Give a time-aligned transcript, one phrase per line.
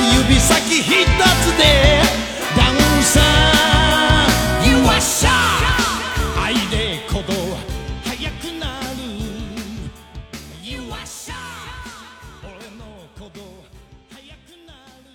[0.00, 1.62] 指先一つで
[2.56, 3.20] ダウンさ
[4.64, 5.34] You are s h y
[6.42, 7.32] 愛で鼓動
[8.02, 8.66] 速くな
[8.96, 8.98] る
[10.64, 11.38] You are s h y
[12.42, 13.40] 俺の鼓動
[14.10, 14.16] 速
[14.46, 14.72] くな
[15.04, 15.06] る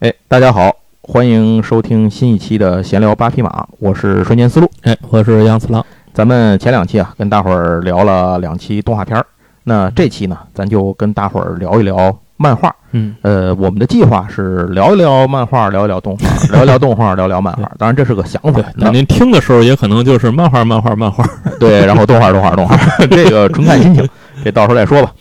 [0.00, 4.68] 哎，大家好，欢迎收听新一期的闲聊八匹马，我是瞬间思路。
[4.82, 5.84] 哎，我是杨次郎。
[6.12, 9.24] 咱们前两期啊，跟大伙儿聊了两期动画片儿，
[9.64, 12.73] 那这期呢，咱就跟大伙儿聊一聊 漫画。
[12.91, 17.71] 嗯，呃，我们的计划是聊一聊漫画，聊一聊动画， 聊一聊动画，聊聊漫画。
[17.77, 21.25] 当然，这是个想法。，那您听的时候也可能就是漫画、漫画、漫画。
[21.59, 22.77] 对，然后动画，动画，动画，
[23.09, 24.07] 这个纯看心情，
[24.43, 25.11] 这到时候再说吧。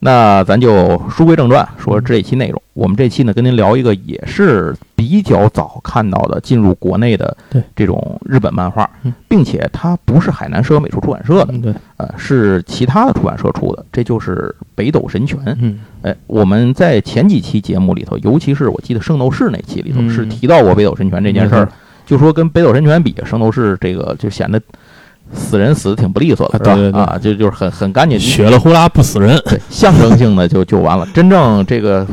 [0.00, 2.60] 好，那咱就书归正传，说这一期内容。
[2.72, 7.36] 我们这期呢，跟您聊一个也是比较早看到的进入国内的
[7.76, 15.38] 这种日本漫画嗯，并且它不是海南社美术出版社的，呃，是其他的出版社出的，这就是北斗神拳。
[15.60, 20.08] 嗯，哎，我们在前几期节目里头，尤其是我记得圣斗士那期里头，嗯。
[20.08, 21.68] 是提到过北斗神拳这件事儿，
[22.06, 24.60] 就说跟北斗神拳比，圣斗士这个就显得
[25.32, 26.72] 死人死的挺不利索的，是吧？
[26.72, 29.40] 啊对对对啊，就就是很很干净，血了呼啦不死人。
[29.46, 31.06] 对，象征性的就就完了。
[31.14, 32.06] 真正这个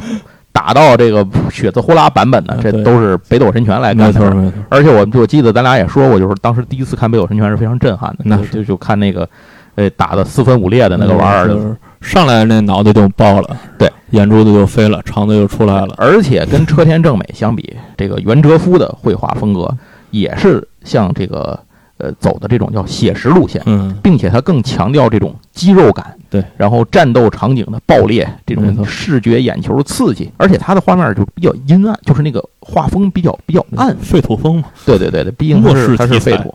[0.51, 4.35] 打到这个血字呼啦版本的这都是北斗神拳来干没错，的事儿。
[4.35, 4.57] 没错。
[4.69, 9.27] 而且我我记得咱俩也说过，就是当时第一次看北斗神拳是非常震撼的，那就就就看那个，
[9.75, 15.93] 呃，打的四分五裂的那个玩意儿，就是上来那脑袋就爆了，对，眼珠子就飞了，肠子就出来了。
[15.97, 19.71] 而且跟车田正美相比，这个袁哲夫的绘画风格
[20.11, 21.59] 也是像这个
[21.97, 34.65] 呃走的这种叫写实路线，嗯，并且它更强调这种肌肉感，对，然后战斗场景的爆裂，这种视觉眼球刺激，而且它的画面就比较阴暗，就是那个画风比较比较暗，废土风嘛。
[34.85, 36.53] 对对对对，毕竟它是它是废土。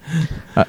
[0.54, 0.66] 哎，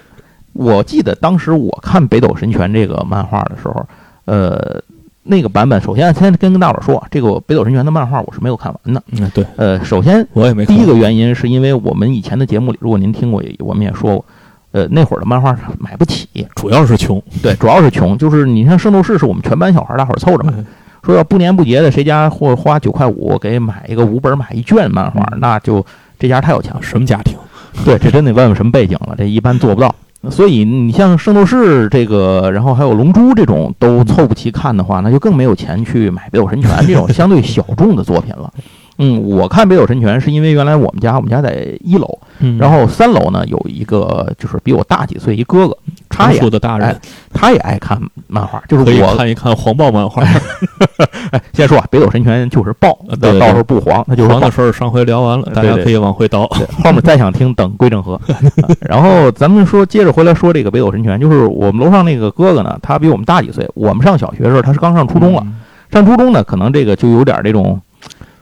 [0.53, 3.85] 我记得当时我看《北斗神拳》这个漫画的时候，
[4.25, 4.81] 呃，
[5.23, 9.03] 那个版本，首先先跟跟大伙说，这个《北斗神拳》的漫画我是没有看完的。
[9.11, 14.25] 嗯，对，呃，首先我也没看第一个原因是因为我们以前的节目里，如果您听过，也我们也说过，
[14.73, 17.23] 呃，那会儿的漫画买不起，主要是穷。
[17.41, 20.65] 对，主要是穷，就是你像《圣斗士》是我们全班小孩儿大伙儿凑着买，嗯
[21.05, 25.85] 说要不年不节的，谁家或花九块五给买一个五本买一卷漫画，嗯那就
[26.17, 26.79] 这家太有钱了。
[26.81, 27.37] 什么家庭？
[27.85, 29.93] 对，这真得问问什么背景了，这一般做不到。
[30.31, 38.49] 所以你像《圣斗士》这个，然后还有《龙珠》这种都凑不齐看的话，那就更没有钱去买《北斗神拳》这种相对小众的作品了。
[38.97, 45.77] 嗯，我看《北斗神拳》是因为原来我们家我们家在一楼，嗯，然后三楼呢有一个就是比我大几岁一哥哥，
[46.09, 46.99] 他成也熟的大人哎
[47.33, 50.23] 他也爱看漫画，就是我看一看黄暴漫画。
[51.31, 54.51] 哎，先说啊，《北斗神拳》就是爆，啊对对到时候不黄，那就是爆黄的。
[54.51, 56.45] 事儿上回聊完了，大家可以往回倒。
[56.83, 58.13] 后面再想听等归正和。
[58.29, 58.37] 啊
[58.81, 63.67] 然后咱们说，接着回来说这个北斗神拳，就是我们楼上那个哥哥呢，他比我们大几岁。
[63.73, 65.41] 我们上小学的时候，他是刚上初中了。
[65.43, 65.55] 嗯
[65.91, 67.79] 上初中呢，可能这个就有点这种，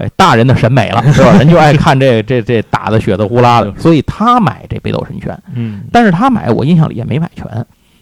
[0.02, 1.38] 哎，大人的审美了，是吧？
[1.38, 5.38] 人就爱看这这这打的血的呼啦的，所以他买这北斗神拳。
[5.54, 7.46] 嗯但是他买，我印象里也没买全。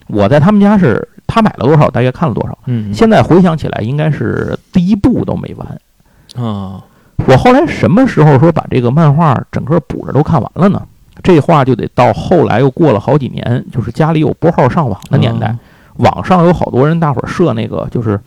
[0.08, 2.58] 我在他们家是他买了多少，大概看了多少。
[2.66, 6.46] 嗯，现在回想起来，应该是第一部都没完。
[6.46, 6.82] 啊，
[7.28, 10.82] 我后来什么时候说把这个漫画整个补着都看完了呢？
[11.22, 15.60] 这话就得到后来又过了好几年，就是家里有拨号上网的年代，啊
[15.98, 18.18] 网上有好多人，大伙儿设那个就是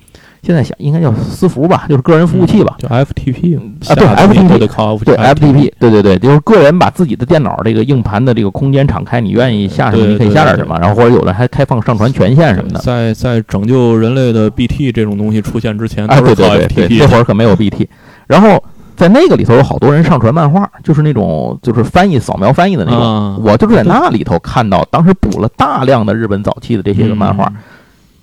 [0.42, 2.75] 现在想应该叫私服吧，就是个人服务器吧。
[2.78, 3.56] 就 FTP
[3.88, 12.81] 啊对 FTP 都得靠对 FTP，对对对，就是个人把自己的电脑这个硬盘的这个空间敞开，你愿意下什么你可以下点什么，然后或者有的还开放上传权限什么的。
[12.81, 17.88] 在在拯救人类的 BT 这种东西出现之前，哎，对对对那会儿可没有 BT，
[18.26, 18.61] 然后
[18.96, 23.00] 在那个里头有好多人上传漫画，就是那种就是翻译扫描翻译的那种。
[23.00, 27.55] 啊我就是在那里头看到，当时补了大量的日本早期的这些个漫画，嗯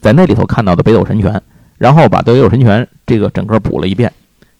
[0.01, 1.29] 在那里头看到的《北斗神拳》，
[1.79, 4.11] 然后把《北斗神拳》这个整个补了一遍，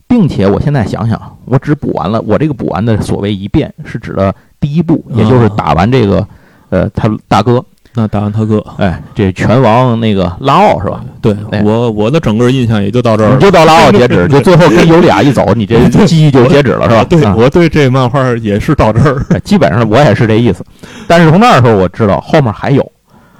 [0.07, 6.25] 并且我现在想想，我只补完了，我这个补完的所谓一遍是指的第一部，也就是打完这个，
[6.69, 7.63] 呃，他大哥，
[7.93, 11.03] 那打完他哥，哎，这拳王那个拉奥是吧？
[11.21, 13.35] 对哎我我的整个印象也就到这儿了。
[13.35, 17.03] 你就到拉奥截止， 就最后跟尤里亚一走，你这记忆就截止了是吧？
[17.03, 19.21] 对啊我对这漫画也是到这儿。
[19.31, 20.63] 哎基本上我也是这意思。
[21.07, 22.91] 但是从那儿的时候我知道后面还有，哦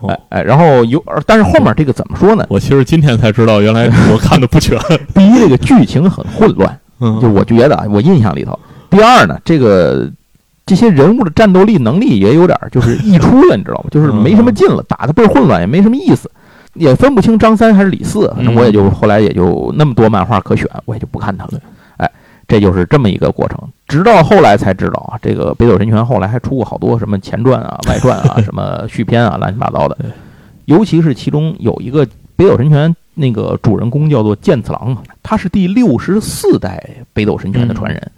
[0.08, 2.46] 哎哎，然后有，但是后面这个怎么说呢？
[2.50, 4.78] 我其实今天才知道，原来我看的不全。
[5.14, 8.58] 第一，这个剧情很混乱，就嗯，我觉得啊，我印象里头。
[8.90, 10.10] 第二呢，这个
[10.66, 13.86] 这些人物的战斗力能力也有点就是溢出了，你知道吗？
[13.92, 16.30] 就是没什么劲了，打的倍儿混乱，也没什么意思。
[16.76, 21.52] 也分不清张三还是李四，反正嗯我也就后来也就那么多漫画可选，我也就不看它了。
[21.56, 21.60] 哎，
[22.50, 23.58] 这就是这么一个过程。
[23.88, 29.98] 直到后来才知道啊，这个北斗神拳后来还出过好多什么前传啊、外传啊、 什么续篇啊，乱七八糟的。
[30.66, 32.06] 尤其是其中有一个
[32.36, 38.12] 北斗神拳那个主人公叫做剑次郎，他是第六十四代北斗神拳的传人。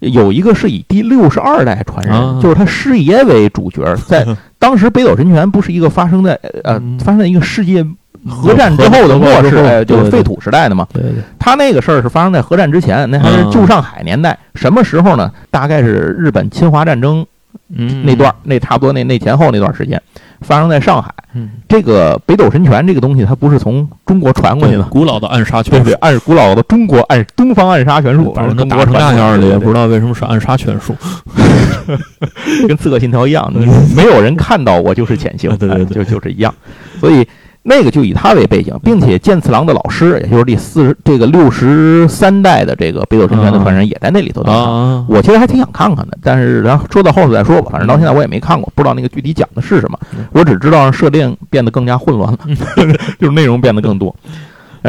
[0.00, 4.26] 有一个是以第六十二代传人，啊就是他师爷为主角，在
[4.58, 7.82] 当时北斗神拳不是一个发生在呃嗯发生在一个世界
[8.28, 10.86] 核战之后的末世，哎就是废土时代的嘛。
[10.92, 14.38] 对对对，他那个事儿是发生在核战之前，那还是旧上海年代。
[14.54, 15.30] 什么时候呢？
[15.50, 17.26] 大概是日本侵华战争
[17.74, 20.00] 嗯，那段儿，那差不多那那前后那段时间，
[20.40, 21.12] 发生在上海。
[21.36, 30.94] 嗯，这个北斗神拳这个东西，它不是从中国传过去的，古老的暗杀拳术对对，，按古老的中国暗东方暗杀拳术，反正都打成那样了，也不知道为什么是暗杀拳术。
[32.68, 33.52] 跟刺客信条一样，
[33.96, 36.54] 没有人看到我就是潜行，对对对哎就就是一样。
[37.00, 37.26] 所以
[37.66, 44.62] 那个就以他为背景，并且剑次郎的老师，也就是第四十这个六十三代的这个北斗神拳的传人，也在那里头登场。
[44.62, 47.70] 啊，我其实还挺想看看的，但是然后说到后头再说吧。
[47.72, 49.98] 反正到现在我也没看过，不知道那个具体讲的是什么。
[50.32, 52.38] 我只知道让设定变得更加混乱了，
[53.18, 54.14] 就是内容变得更多。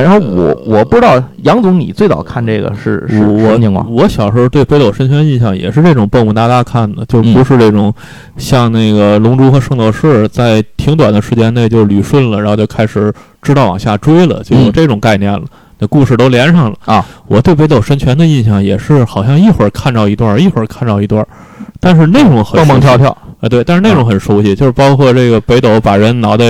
[0.02, 3.94] 然后我我不知道杨总，你最早看这个是是什么情我况？
[3.94, 7.94] 我小时候对北斗神拳印象也是这种蹦蹦哒哒看的，就不是这种
[8.36, 15.44] 像那个龙珠和圣斗士在挺短的时间内就捋顺了，然后就开始知道往下追了，就有嗯这种概念了。
[15.80, 17.06] 那故事都连上了啊！
[17.28, 21.26] 我对北斗神拳的印象也是，好像一会儿看着一段，一会儿看着一段，
[21.80, 23.10] 但是内容很蹦蹦跳跳，
[23.40, 26.46] 啊，对，但是内容很熟悉，就是包括这个北斗把人脑袋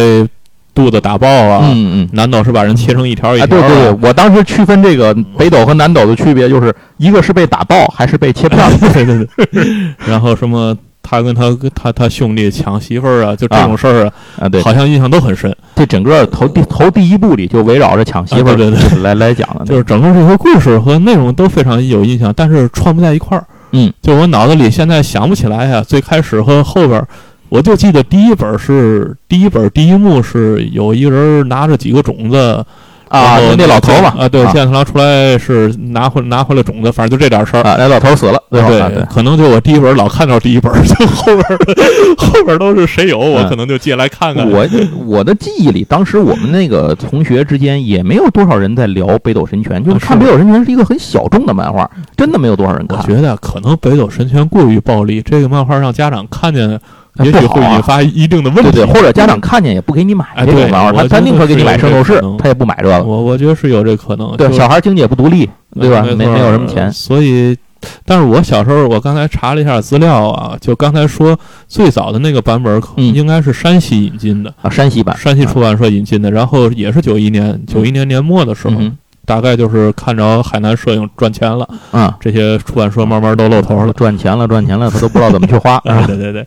[0.75, 2.09] 肚子打爆啊，嗯嗯。
[2.11, 8.69] 南斗是把人切成一条一啊，条的、对对对，我当时区分这个北斗和南斗的区别，就是一个是被打爆，还是被切片儿。
[8.93, 9.65] 对 对对，
[10.05, 14.11] 然后什么他跟他他他兄弟抢媳妇儿啊，就这种事儿啊，
[14.41, 15.55] 啊，对，好像印象都很深。
[15.75, 18.99] 这整个头第头第一部里就围绕着抢媳妇儿啊对对对。
[19.01, 23.45] 来来讲的，就是整个这个故事和内容都非常有印象，但是串不在一块儿。
[23.71, 27.07] 嗯，就我脑子里现在想不起来呀、最开始和后边儿，
[27.55, 32.65] 我就记得第一本是第一本第一幕是有一个人拿着几个种子
[33.07, 37.61] 啊，那老头嘛，啊，对，啊剑次郎出来是拿回拿回了种子，反正就这点事儿。
[37.61, 41.57] 啊，那老头死了，对啊对，可能就我第一本老看到第一本，就后边儿
[42.17, 44.49] 后边儿都是谁有，我嗯可能就借来看看。
[44.49, 44.67] 我
[45.05, 52.97] 我的记忆里，当时我们那个同学之间也没有多少人在聊《北斗神拳》，就看《北斗神拳》是一个很小众的漫画，真的没有多少人看。
[52.97, 56.77] 我觉得可能北斗神拳过于暴力，这个漫画让家长看见，
[57.23, 58.71] 也许会引发一定的问题。
[58.71, 63.03] 对对，或者家长看见也不给你买哎这种漫画，他对我觉得他宁可给你买圣斗士他也不买这个。
[63.03, 64.35] 我我觉得是有这可能。
[64.37, 66.01] 对，小孩经济也不独立，对吧？
[66.01, 66.91] 没没没有什么钱。
[66.91, 67.55] 所以。
[68.03, 83.93] 但是我小时候，我刚才查了一下资料啊，就刚才说最早的那个版本，可嗯应该是山西引进的，啊，山西版，山西出版社引进的，然后也是九一年，九一年年末的时候，嗯大概就是看着海南摄影赚钱了，嗯，这些出版社慢慢都露头了。
[83.93, 85.75] 赚钱了，赚钱了，他都不知道怎么去花。
[85.85, 86.45] 啊，对对对，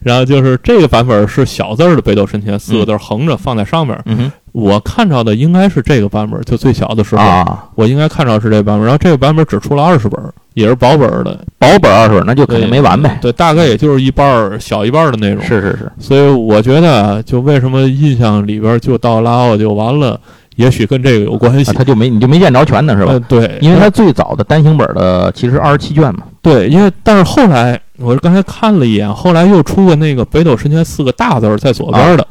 [0.00, 3.98] 然后就是这个版本是小字儿的《北斗神拳》，四个字横着放在上面。
[4.06, 8.84] 嗯我看到的应该是这个版本，就最小的时候，啊，我应该看到是这版本。
[8.86, 10.18] 然后这个版本只出了二十本，
[10.54, 13.18] 也是薄本的，薄本二十本，那就肯定没完呗。
[13.20, 15.44] 对，大概也就是一半儿小一半儿的内容。
[15.44, 20.18] 是是是，所以我觉得啊，就为什么印象里边就到拉奥就完了，
[20.56, 21.74] 也许跟这个有关系啊，。
[21.76, 23.20] 他就没你就没见着全呢，是吧呃？
[23.20, 26.24] 对，因为他最早的单行本的其实二十七卷嘛。
[26.42, 32.26] 对，因为但是后来我刚才看了一眼，后来又出个那个《北斗神拳》四个大字在左边的，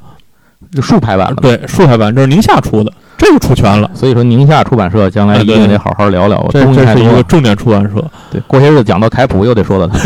[0.72, 3.90] 就竖排版的，，对，竖排版，这是宁夏出的，这个出全了。
[3.94, 7.22] 所以说宁夏出版社将来一定得好好聊聊，这这是一个。
[7.24, 10.00] 重点出版社，对，过些日子讲到凯普又得说到他。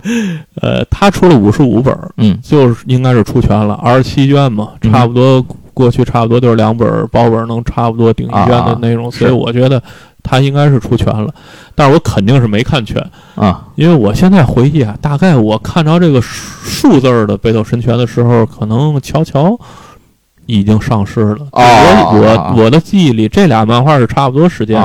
[0.60, 5.44] 呃，他出了五十五本，嗯就是应该是出全了，二十七卷嘛，嗯差不多
[5.76, 9.18] 过去差不多就是两本儿薄本儿能差不多顶一卷的啊内容，是。
[9.18, 9.82] 所以我觉得
[10.22, 11.30] 他应该是出全了，
[11.74, 12.98] 但是我肯定是没看全，
[13.34, 19.54] 啊，因为我现在回忆啊，大概我看着这个数字儿的《北斗神拳》的时候，可能乔乔
[20.46, 21.46] 已经上市了。
[21.52, 21.60] 哦
[22.14, 24.80] 我我我的记忆里，这俩漫画是差不多时间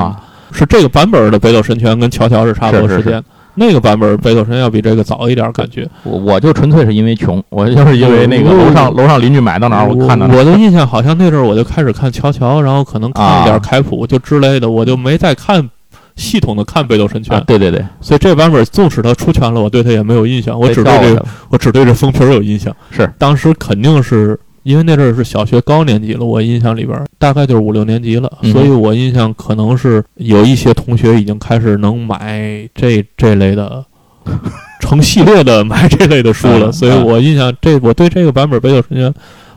[0.52, 3.02] 是这个版本的《北斗神拳》跟乔乔是差不多是是。
[3.02, 3.24] 时间。
[3.54, 5.88] 那个版本《北斗神》要比这个早一点，感觉。
[6.04, 10.38] 我我就纯粹是因为穷， 我就是因为那个楼上楼上邻居买到哪儿，我看到哪儿。
[10.38, 15.68] 我的印象好像那阵儿我就开始看乔乔，然后可能看一点啊凯普就之类的，我就没再看
[16.16, 22.74] 系统的看《北斗神拳》啊，对对对，所以这版本纵使它出拳了，我对它也没有印象，我只对这个我只对这封皮儿有印象。
[22.90, 33.84] 是当时肯定是因为那阵儿是小学高年级了，我印象里边儿大概就是五六年级了，嗯所以我印象可能是有一些同学已经开始能买这这类的。
[34.80, 39.10] 成系列的买这类的书了，嗯所以我印象这我对这个版本《北斗神拳》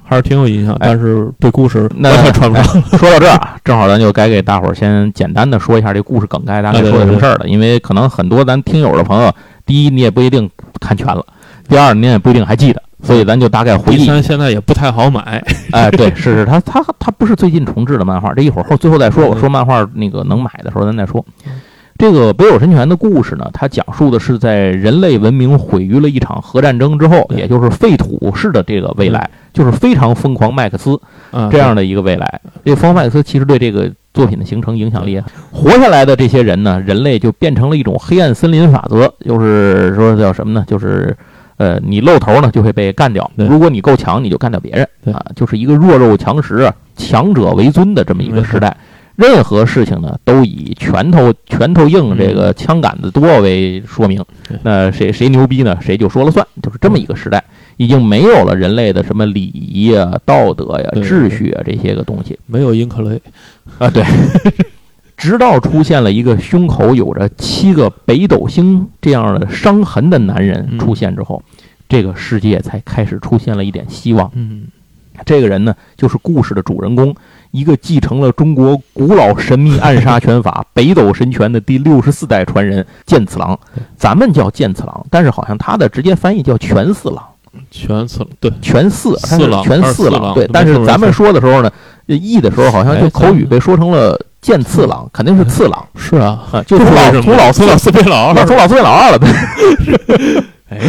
[0.04, 2.66] 还是挺有印象，哎但是对故事那完全穿不上。
[2.98, 9.32] 说到这儿啊，正好咱就该给大伙儿先简单的说一下这故事梗概大概说的什么事儿了，因为可能很多咱听友的朋友，
[9.68, 11.24] 第一你也不一定看全了，
[11.68, 14.22] 第二你也不一定还记得，所以咱就大概回忆第三。
[14.22, 19.28] 现在也不太好买， 哎，对，是是，它它它不是最近重置的漫画，这一会儿后最后再说。
[19.28, 21.24] 我嗯说漫画那个能买的时候咱再说。
[21.98, 31.00] 这个北斗神拳的故事呢，它讲述的是在人类文明毁于了一场核战争之后，也就是废土式的这个未来，就是非常疯狂麦克斯
[31.32, 32.42] 啊，这样的一个未来。
[32.66, 35.22] 这个疯狂麦克斯其实对这个作品的形成影响力，
[35.52, 40.66] 活下来的这些人呢，人类就变成了一种黑暗森林法则，就是说叫什么呢？
[40.68, 41.16] 就是。
[41.58, 45.14] 呃，你露头呢就会被干掉，如果你够强，你就干掉别人。
[45.14, 48.76] 啊，就是一个弱肉强食啊，强者为尊的这么一个时代。
[49.16, 54.22] 任何事情呢，都以拳头拳头硬、嗯这个枪杆子多为说明。
[54.62, 55.78] 那谁谁牛逼呢？
[55.80, 57.42] 谁就说了算，就是这么一个时代，
[57.78, 61.02] 已经没有了人类的什么礼仪啊、道德呀、对。
[61.02, 62.38] 秩序啊这些个东西。
[62.46, 63.22] 没有英克雷，
[63.78, 63.90] 啊。
[63.90, 64.04] 对，
[65.18, 71.42] 直到出现了一个胸口有着七个北斗星这样的伤痕的男人嗯出现之后，
[71.88, 74.30] 这个世界才开始出现了一点希望。
[74.34, 74.66] 嗯，
[75.26, 77.16] 这个人呢，就是故事的主人公，
[77.52, 83.58] 一个继承了中国古老神秘暗杀拳法北斗神拳的第六十四代传人剑次郎。
[83.96, 87.24] 咱们叫剑次郎，但是好像他的直接翻译叫全四郎，
[87.72, 90.34] 全次对，全四，四郎拳他是四郎郎。
[90.34, 91.72] 对，但是咱们说的时候呢，
[92.08, 100.44] 译的时候好像就哎口语被说成了剑次郎，肯定是次郎 是啊，啊，就从老从老从老四变老二，那从老四变老二了，对。
[100.70, 100.80] 哎，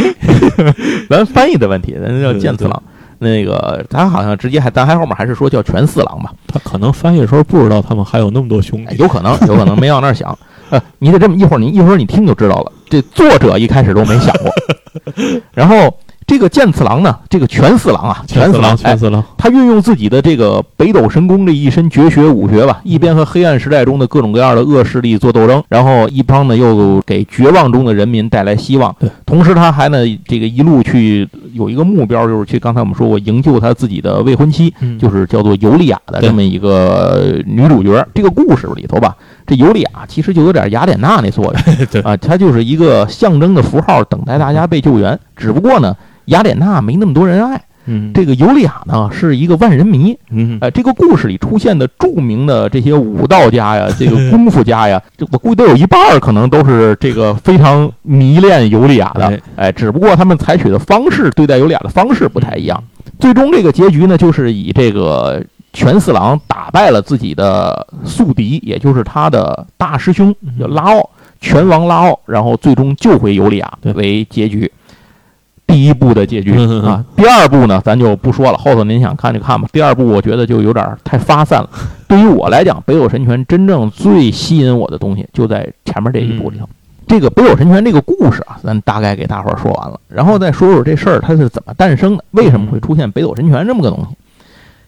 [1.09, 2.83] 咱翻译的问题，咱叫剑次郎。
[3.17, 6.31] 那个他好像直接还，咱还后面还是说叫全四郎吧。
[6.47, 10.37] 他可能翻译的时候不知道他们还有那么多兄弟，哎有可能，有可能没往那儿想。
[10.69, 12.71] 呃，你得这么一会儿，你一会儿你听就知道了。
[12.87, 14.51] 这作者一开始都没想过。
[15.51, 15.91] 然后
[16.27, 28.93] 这个剑次郎呢，这个全四郎啊，全四郎，，四郎哎全，四郎，他运用自己的这个北斗神功这一身绝学武学吧，一边和黑暗时代中的各种各样的恶势力做斗争，然后一方呢又给绝望中的人民带来希望。
[28.99, 29.09] 对。
[29.25, 31.25] 同时他还呢这个一路去
[31.57, 34.97] 有一个目标，就是去刚才我们说过营救他自己的未婚妻，嗯。
[34.97, 38.07] 就是叫做尤利亚的这么一个女主角。
[38.13, 41.53] 这个故事里头吧，这尤利亚其实就有点雅典娜那作用。
[41.91, 42.01] 对。
[42.01, 45.19] 啊，她就是一个象征的符号，等待大家被救援。
[45.35, 45.95] 只不过呢，
[46.25, 50.17] 雅典娜没那么多人爱，嗯，这个尤利亚呢是一个万人迷。
[50.29, 59.41] 嗯，哎，这个故事里出现的著名的这些武道家呀，这个 功夫家呀，这我估计都有一半儿可能都是这个非常迷恋尤利亚的哎。
[59.55, 62.83] 哎，只不过他们采取的方式，对待尤利亚的方式不太一样。
[63.19, 74.71] 最终这个结局呢，就是以这个拳四郎打败了自己的宿敌，也就是他的大师兄嗯叫拉奥拳王拉奥，然后最终救回尤利亚为结局。
[75.67, 79.67] 第一部的结局啊，第二部呢，咱就不说了，后头您想看就看吧。
[79.71, 81.69] 第二部我觉得就有点太发散了。
[82.07, 86.67] 对于我来讲，《北斗神拳》真正最吸引我的东西就在前面这一部里头。
[87.05, 94.15] 这个《北斗神拳》这个故事啊，咱大概给大伙儿说完了，然后再说说这事儿它是怎么诞生的，为什么会出现北斗神拳这么个东西。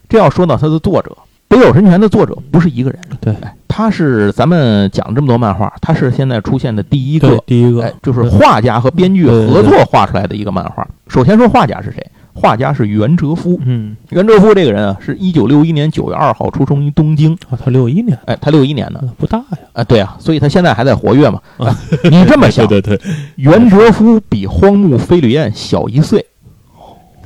[0.07, 1.11] 这要说到它的作者，
[1.49, 10.87] 《北斗神拳》的作者不是一个人，对哎，他是咱们讲这么多漫画，他是现在出现的第一个，第一个哎，就是画家和编剧合作画出来的一个漫画。
[11.07, 12.05] 首先说画家是谁？
[12.31, 13.59] 画家是袁哲夫。
[13.65, 17.33] 嗯，袁哲夫这个人啊，是一九六一年九月二号出生于东京。
[17.49, 21.41] 啊，他六一年，哎，他六一年的，不大呀，啊，对啊，所以他现在还在活跃嘛。
[21.57, 26.23] 啊、你这么 想，对对对，袁哲夫比荒木飞吕彦小一岁，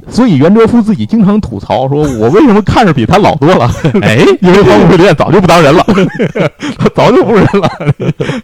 [0.09, 3.69] 所以袁哲夫自己经常吐槽说：“我为什么看着比他老多了？
[4.01, 5.83] 哎， 因为荒木飞吕彦早就不当人了，
[6.77, 7.69] 他 早就不是人了。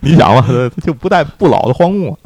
[0.02, 2.18] 你想吧， 他就不带不老的荒木，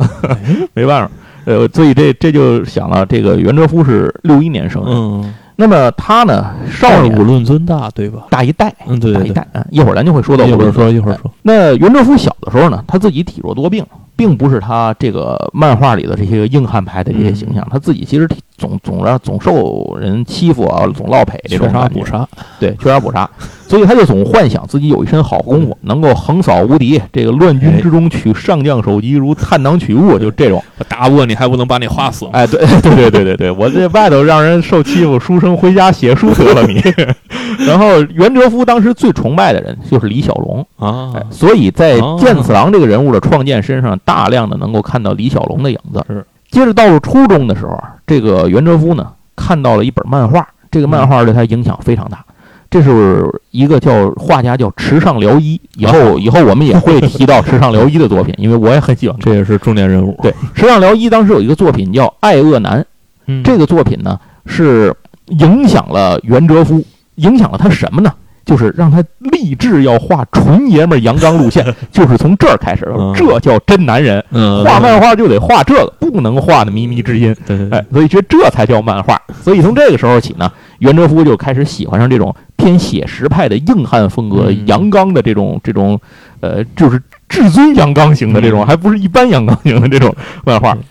[0.73, 1.11] 没办法。
[1.45, 7.13] 呃，所以这这就想了，这个袁哲夫是六一年生人，嗯，那么他呢，少年。
[7.13, 8.21] 二五论尊大，对吧？
[8.29, 9.47] 大一代，嗯，对对对，大一代。
[9.51, 13.85] 嗯，一会儿咱就会说到一会儿说一会儿说，那袁哲夫小的时候呢，他自己体弱多病，
[14.15, 22.25] 并不是他这个漫画里的这些硬汉派的这些形象，他自己其实体总总让总受人欺负啊，总落赔这缺啥补，啥，
[22.61, 23.29] 对，缺啥补啥，
[23.67, 30.63] 所以他就总幻想自己有一身好功夫，能够横扫无敌，这个乱军之中取上将首级如探囊取物，就这种。
[30.77, 32.31] 我打不过你还不能把你画死吗？
[32.31, 36.81] 哎，对 对对对对对，我这外头让人受欺负，书生回家写书得了你。
[37.67, 40.65] 然后袁哲夫当时最崇拜的人就是李小龙。
[40.77, 46.01] 啊哎，，所以在哦剑次郎这个人物的创建身上，大量的能够看到李小龙的影子。
[46.07, 46.25] 是。
[46.53, 52.23] 接着到了初中的时候啊，这个袁哲夫呢看到了一本漫画，这个漫画对他影响非常大。
[52.69, 59.17] 这是一个叫画家叫池上辽一，以后 以后我们也会提到池上辽一的作品，因为我也很喜欢。
[59.19, 60.15] 这也是重点人物。
[60.21, 62.79] 对，池上辽一当时有一个作品叫《爱恶男》，
[63.25, 64.93] 嗯，这个作品呢是
[65.29, 68.13] 影响了袁哲夫，影响了他什么呢？
[68.45, 74.23] 就是让他立志要画纯爷们儿阳刚路线， 就是从这儿开始嗯，这叫真男人。
[74.31, 77.35] 嗯，画漫画就得画这个，不能画的靡靡之音。
[77.71, 79.19] 哎，所以觉得这才叫漫画。
[79.41, 85.99] 所以从这个时候起呢，袁哲夫就开始喜欢上这种偏写实派的硬汉风格、嗯阳刚的这种这种，
[86.39, 90.13] 呃，就是至尊阳刚型的这种，嗯还不是一般阳刚型的这种
[90.45, 90.83] 漫画嗯。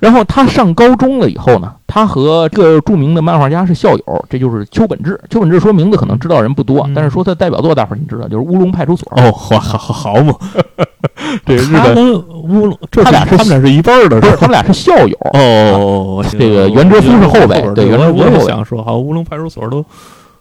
[0.00, 5.18] 然后他上高中了以后呢，他和这个著名的漫画家是校友，这就是邱本志。
[5.30, 9.10] 邱本志说名字可能知道人不多，嗯但是说他代表作大伙儿你知道，就是《乌龙派出所》。
[9.22, 10.34] 哦，好好好好嘛，
[11.46, 15.16] 这日本跟乌龙，这他俩是他们俩是一辈儿的，不是他们俩是校友。
[15.32, 19.82] 哦，行这个袁哲夫是后辈对袁哲夫我是后辈也想说，好，乌龙派出所都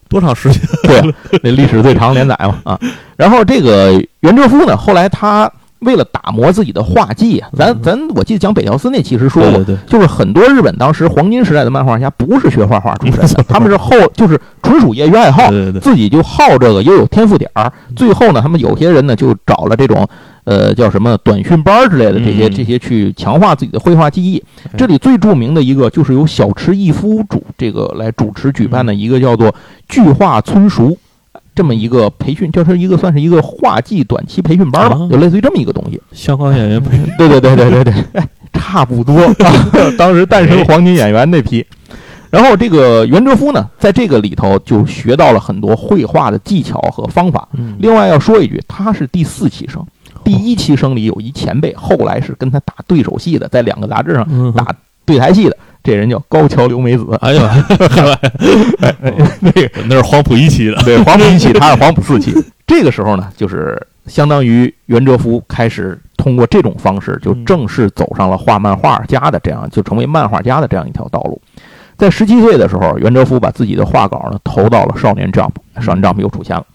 [0.10, 0.62] 多长时间？
[0.84, 2.80] 对，那历史最长连载嘛啊。
[3.16, 5.50] 然后这个袁哲夫呢，后来他
[5.84, 17.72] 为了打磨自己的画技啊，咱咱我记得讲北条司那其实说过，就是很多日本当时黄金时代的漫画家不是学画画出身的， 他们是后就是纯属业余爱好，对对对，自己就好这个，又有天赋点儿。
[17.96, 20.08] 最后呢，他们有些人呢就找了这种
[20.46, 22.54] 呃叫什么短训班之类的这些嗯。
[22.54, 24.44] 这些去强化自己的绘画技艺。
[24.66, 29.54] 哎这里最著名的一个就是由小池一夫主这个来主持举办的一个叫做
[29.88, 30.98] “巨画村熟”
[31.56, 36.02] 这么一个培训，就是一个算是一个画技短期培训班吧啊，就类似于这么一个东西。
[36.12, 39.16] 香港演员培训，对对对对对对，哎， 差不多。
[39.98, 41.66] 当时诞生黄金演员那批。
[42.32, 47.48] 然后这个袁哲夫呢，在这个里头就学到了很多绘画的技巧和方法。
[47.54, 49.86] 嗯另外要说一句，他是第四期生，
[50.24, 54.66] 第一期生里有一前辈，后来是跟他打对手戏的，在两个杂志上嗯打
[55.06, 57.06] 对台戏的，这人叫高桥留美子。
[57.22, 57.66] 哎呀，
[59.42, 62.34] 那个那是黄埔一期的，对黄埔一期， 他是黄埔四期。
[62.66, 71.42] 这个时候呢，就是相当于袁哲夫开始通过这种方式，就正式走上了画漫画家的这样，就成为漫画家的这样一条道路。
[71.98, 75.50] 在十七岁的时候，袁哲夫把自己的画稿呢投到了《少年 Jump》，
[75.84, 76.66] 《少年 Jump》又出现了。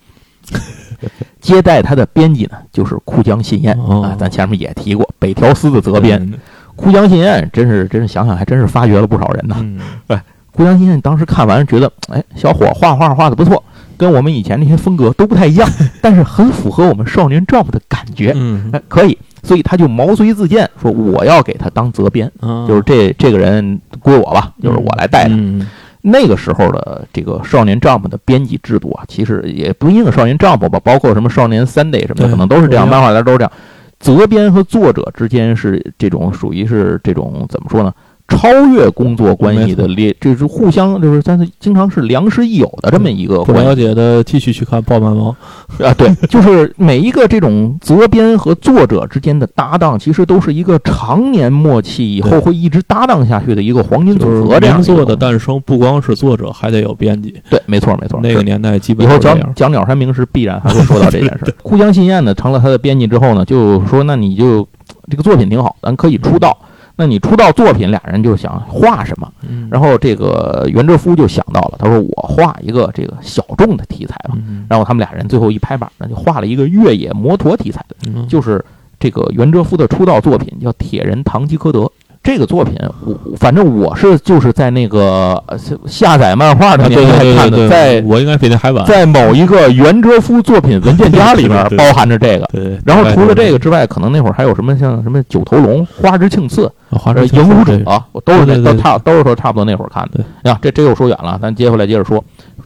[1.41, 6.33] 接待他的编辑呢，就是库江信彦哦啊，咱前面也提过，北条司的责编。
[6.79, 9.57] 嗯库江信彦真是真是想想还真是发掘了不少人呢。
[9.59, 10.21] 嗯，
[10.53, 13.63] 顾江信彦当时看完觉得，哎，小伙画画画的不错，
[13.97, 15.69] 跟我们以前那些风格都不太一样，
[16.01, 22.67] 但是很符合我们少年 Jump 的感觉，嗯，哎，可以，所以他就毛遂自荐，说我要给他当责编，啊。
[22.67, 25.35] 就是这这个人归我吧，就是我来带他。
[25.35, 25.67] 嗯。
[26.01, 32.89] 那个时候的这个少年 Jump 的编辑制度啊，其实也不一定少年 Jump 吧，包括什么少年 Sunday 什么的，可能都是这样。
[32.89, 33.53] 漫画家都是这样。
[33.99, 37.93] 责编和作者之间是这种属于是这种怎么说呢？
[38.29, 45.35] 超越工作关系的列，这是互相就是，但是经常是良师益友的这么一个不关系了解的继续去看爆漫王，
[45.83, 45.93] 啊。
[45.97, 54.61] 对， 就是每一个这种责编和作者之间的搭档，其实都是一个常年默契，以后会一直搭档下去的一个黄金组合。
[54.61, 57.35] 这样名作的诞生，不光是作者，还得有编辑。
[57.49, 58.21] 对，没错没错。
[58.23, 59.39] 那个年代基以后讲。
[59.55, 61.55] 讲鸟山明时，必然还会说到这件事。
[61.65, 64.69] 互相信任呢，成了他的编辑之后呢，就说那你就
[65.11, 66.57] 这个作品挺好，咱可以出道。
[67.01, 69.33] 那你出道作品，俩人就想画什么？
[69.49, 74.35] 嗯然后这个袁哲夫就想到了，他说我画一个这个小众的题材吧。
[74.35, 78.65] 嗯然后他们俩人最后一拍板呢，就画了一个越野摩托题材的，嗯就是
[78.99, 81.81] 这个袁哲夫的出道作品叫《铁人唐吉诃德》。
[82.29, 88.85] 这个作品，我反正我是就是在那个呃下载漫画的年代看的，在我应该比那还晚。
[88.85, 92.45] 在某一个袁哲夫作品文件夹里面 对对对包含着这个。
[92.53, 100.23] 对，然后除了这个，之外，可能那会儿还有什么像什么九头龙、花之庆次、呃华山影武者对，我都是那都差都是说差不多那会儿看的。
[100.43, 102.23] 呀，这这又说远了，咱接回来接着说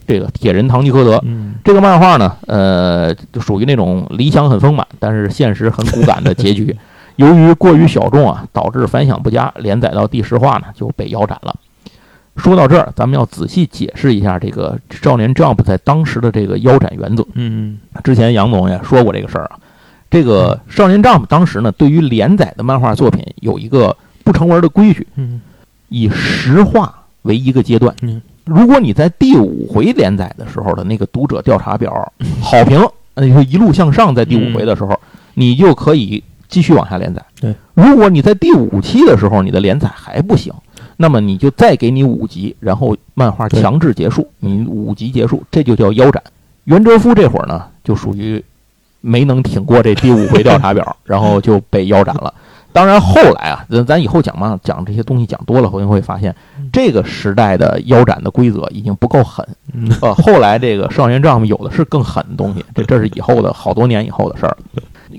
[0.09, 1.23] 这个铁人堂吉诃德。
[1.25, 6.77] 嗯这个漫画呢，呃，就属于那种理想很丰满，但是现实很骨感的结局。
[7.17, 11.55] 由于过于小众啊，导致反响不佳，连载到第十话呢就被腰斩了。
[12.37, 17.27] 说到这儿，咱们要仔细解释一下这个《少年 Jump》在当时的这个腰斩原则。
[17.35, 19.59] 嗯之前杨总也说过这个事儿啊。
[20.11, 23.95] 这个《少年 Jump》当时呢，对于连载的漫画作品有一个
[24.25, 25.43] 不成文的规矩，嗯
[25.89, 27.95] 以十话为一个阶段。
[28.01, 32.81] 嗯如果你在第五回连载的时候的那个读者调查表好评，
[33.15, 34.99] 那，就一路向上，在第五回的时候，
[35.35, 37.25] 你就可以继续往下连载。
[37.41, 40.53] 对，如果你在第五期的时候你的连载还不行，
[40.99, 46.23] 那么你就再给你五集，然后漫画强制结束，你五集结束，这就叫腰斩。
[46.65, 48.45] 袁哲夫这会儿呢，就属于
[49.01, 52.33] 没能挺过这第五回调查表， 然后就被腰斩了。
[52.75, 56.35] 当然后来啊，咱咱以后讲嘛，讲这些东西讲多了，会会发现
[56.73, 59.47] 这个时代的腰斩的规则已经不够狠。
[59.75, 64.57] 嗯呃，后来这个少年 Jump 有的是更狠的东西，这这是以后的好多年以后的事儿。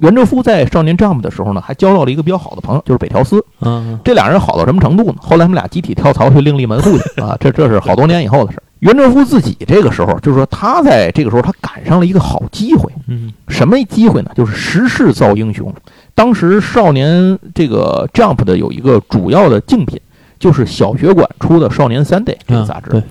[0.01, 3.43] 袁哲夫在少年 Jump 的时候呢，还交到了一个比较好的朋友，就是北条司。
[3.61, 5.15] 嗯，这俩人好到什么程度呢？
[5.19, 8.61] 后来他们俩集体跳槽去另立门户去 啊，这这是好多年以后的事。
[8.79, 14.31] 袁哲夫自己这个时候，就是说他在这个时候他赶上了一个好机会，嗯什么机会呢？
[14.35, 15.73] 就是时势造英雄。
[16.13, 19.99] 当时少年这个 Jump 的有一个主要的竞品，
[20.37, 22.89] 就是小学馆出的《少年 Sunday》这个杂志。
[22.91, 23.03] 对，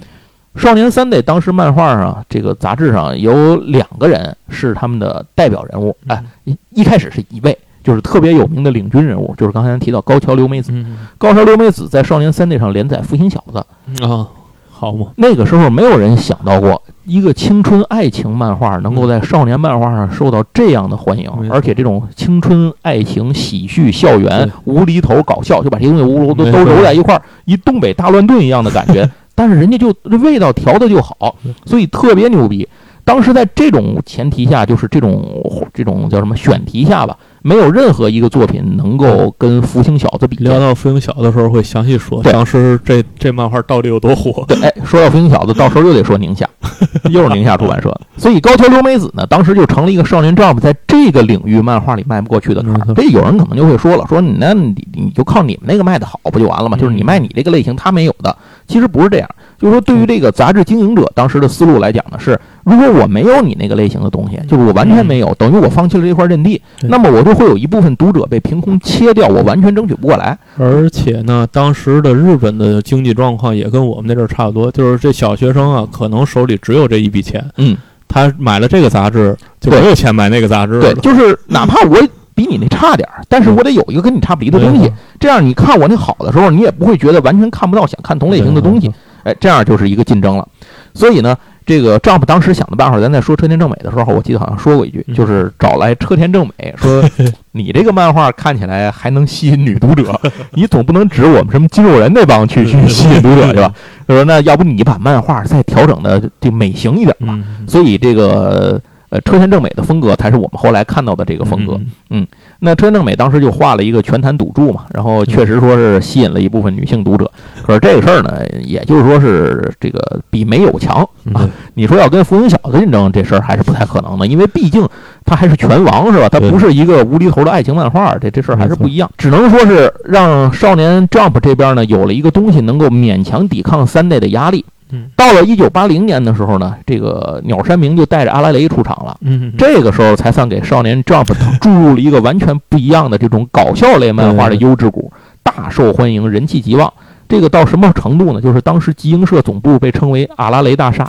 [0.55, 10.71] 少年 Sunday 当时漫画上这个杂志上有两个人是他们的代表人物，哎，一一开始是一位，就是特别有名的领军人物，就是刚才提到高桥留美子。
[10.73, 13.65] 嗯高桥留美子在少年 Sunday 上连载《福星小子》，
[14.07, 14.29] 啊，
[14.71, 29.09] 好嘛，那个时候没有人想到过一个青春爱情漫画能够在少年漫画上受到这样的欢迎而且这种青春爱情、喜剧、校园、无厘头、搞笑，就把这些东西无都都揉在一块儿，一东北大乱炖一样的感觉。
[29.35, 32.69] 但是人家就这味道调的就好，所以特别牛逼。
[33.05, 44.45] 当时在这种前提下，就是这种这种叫什么选题下吧，没有任何一个作品能够跟《福星小子》比聊到《福星小子》的时候会详细说，当时这这漫画到底有多火。
[44.47, 46.49] 对，哎，说到福星小子，到时候又得说宁夏，
[47.11, 47.95] 又是宁夏出版社。
[48.17, 52.79] 所以高桥留美子呢，当时就成了一个少年 Jump 在这个领域漫画里迈不过去的坎儿。
[52.79, 56.77] 没错这有人可能就会说了，说你那你你就靠你们那个卖的好不就完了吗？
[56.77, 58.37] 就是你卖你这个类型，他没有的。
[58.67, 59.29] 其实不是这样，
[59.63, 70.37] 就是说对于这个杂志经营者当时的思路来讲呢，是如果我没有你那个类型的东西，就是我完全没有，等于我放弃了这块阵地，那么我就会有一部分读者被凭空切掉，我完全争取不过来。
[70.59, 77.77] 而且呢，当时的日本的经济状况也跟我们那阵儿差不多，就是这小学生啊，可能手里只有这一笔钱，嗯，
[78.09, 80.97] 他买了这个杂志，就没有钱买那个杂志对，了。
[80.97, 81.97] 就是哪怕我
[82.35, 84.91] 比你那差点儿，但是我得有一个跟你差不离的东西。
[85.21, 88.91] 这样你看我那好的时候，你也不会觉得完全看不到想看同类型的东西。
[89.25, 90.47] 哎，这样就是一个竞争了。
[90.95, 97.03] 所以呢，这个 Jump 当时想的办法，咱在说车田正美的时候，我记得好像说过一句，嗯就是找来车田正美说，
[97.53, 100.19] 你这个漫画看起来还能吸引女读者，
[100.53, 103.73] 你总不能指我们什么肌肉人那帮去去吸引读者对吧？
[104.07, 107.29] 他说那要不你把漫画再调整的就美型一点吧。
[107.29, 108.79] 嗯，所以这个
[109.13, 111.79] 呃车田正美的风格才是我们后来看到的这个风格。
[112.09, 112.27] 嗯
[112.61, 117.31] 那车田正美当时就画了一个拳坛赌注嘛，然后确实说是吸引了一部分女性读者。
[117.63, 121.51] 可是这个事儿呢，也就是说是这个比没有强嗯啊。
[121.75, 124.89] 你说要跟福音小子竞争，这事儿还是不太可能的，因为毕竟
[125.27, 126.31] 他还是拳王是吧？
[126.31, 129.11] 他不是一个无厘头的爱情漫画，这这事儿还是不一样。
[129.19, 134.65] 只能说是让少年 Jump 这边呢有了一个东西能够勉强抵抗三代的压力。
[134.93, 139.17] 嗯到了一九八零年的时候呢，这个鸟山明就带着阿拉蕾出场了。
[139.23, 146.93] 嗯，这个时候才算给少年 Jump 注入了一个完全不一样的这种搞笑类漫画的优质股，大受欢迎，人气极旺。
[147.29, 148.41] 这个到什么程度呢？
[148.41, 151.07] 就是当时集英社总部被称为阿拉蕾大厦。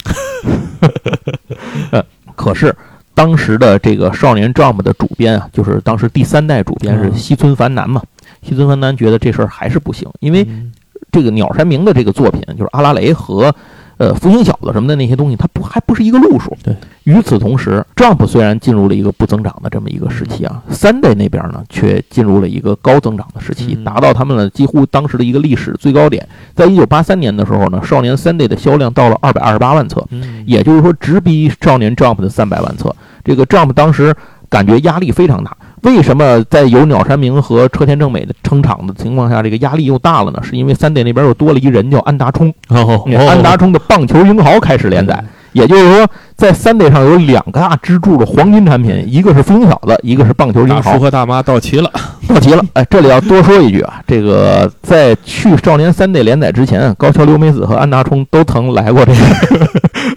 [1.91, 2.01] 呃，
[2.35, 2.73] 可是
[3.13, 8.01] 当时的这个少年 Jump 的主编啊，就是当时第三代主编是嗯西村繁男嘛。
[8.41, 10.71] 西村繁男觉得这事儿还是不行，因为嗯
[11.13, 13.55] 这个鸟山明的这个作品，就是阿拉蕾和
[13.97, 16.57] 呃福星小子什么的那些东西，它不还不是一个路数。
[16.63, 16.75] 对。
[17.03, 26.27] 与此同时，Jump 虽然进入了一个不增长的这么一个时期啊，Sunday 那边呢却进入了一个高增长的时期，嗯达到他们的几乎当时的一个历史最高点。
[26.55, 32.95] 在一九八三年的时候呢，少年 Sunday 的销量到了二百二十八万册，嗯也就是说直逼少年 Jump 的三百万册。
[33.23, 34.15] 这个 Jump 当时
[34.49, 35.55] 感觉压力非常大。
[35.83, 40.39] 为什么在有鸟山明和车田正美的撑场的情况下，这个压力又大了呢？
[40.41, 50.75] 是因为三 day 那边又多了一人叫安达充，哦，安达充的棒球英豪开始连载，也就是说，在三 day 上有两个大支柱的黄金产品，一个是风小子，一个是棒球英豪。
[50.75, 50.99] 大豪叔。
[51.03, 51.91] 和大妈到齐了，
[52.27, 59.19] 到齐了，哎，这里要多说一句啊，这个在去少年三 day 连载之前，高桥留美子和安达充都曾来过这个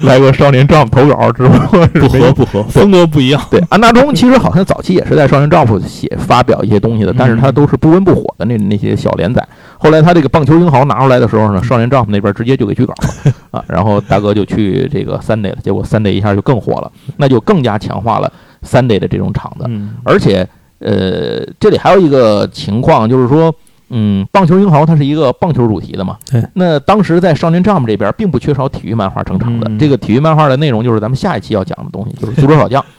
[0.06, 3.40] 来个少年 Jump 投稿，只不过是不合不合，风格不一样。
[3.50, 9.46] 对，安大中其实好像早期也是在少年 Jump 写发表一些东西的，但是他都是不温不火的那那些小连载。
[9.78, 18.32] 后来他这个棒球英豪拿出来的时候呢，少年 Jump 那边直接就给拒稿了 啊，然后大哥就去这个 Sunday 了，结果 Sunday 一下就更火了，那就更加强化了
[18.62, 19.64] Sunday 的这种场子。
[19.68, 20.46] 嗯而且，
[20.80, 23.54] 呃，这里还有一个情况就是说。
[23.88, 26.16] 嗯，棒球英豪它是一个棒球主题的嘛？
[26.30, 26.42] 对。
[26.54, 29.68] 那当时在少年 Jump 这边，并不缺少体育漫画撑场的。
[29.70, 32.84] 嗯这个体育漫画的内容就是咱们下一期要讲的东西，就是足球小将。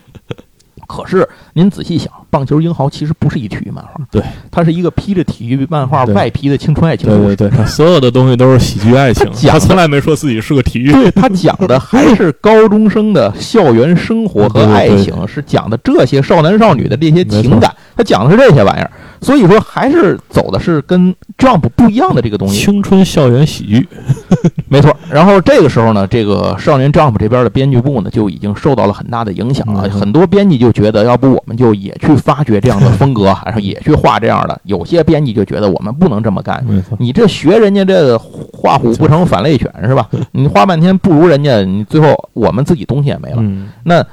[0.87, 7.35] 可是您仔细想，棒球英豪其实不是一体育漫画，对，它是一个披着体育漫画外皮的青春爱情对故事。
[7.35, 10.89] 对对，他所有的东西都是喜剧爱情，讲他从来没说自己是个体育。
[10.93, 18.89] 对他讲的还是高中生的校园生活和爱情，是讲的这些少男少女的这些情感，他讲的是这些玩意儿。
[19.19, 22.63] 所以说，还是走的是跟 Jump 不一样的这个东西。
[22.63, 23.87] 青春校园喜剧，
[24.69, 24.95] 没错。
[25.09, 29.89] 然后这个时候呢，这个少年 Jump 这边的编剧部呢，就已经受到了很大的影响了。
[29.89, 34.61] 很多编辑就觉得，要不我们就也去发掘这样的风格， 还是也去画这样的。
[34.65, 36.63] 有些编辑就觉得，我们不能这么干。
[36.99, 40.07] 你这学人家这画虎不成反类犬是吧？
[40.33, 43.43] 你画半天不如人家，你最后我们自己东西也没了。
[43.83, 44.05] 那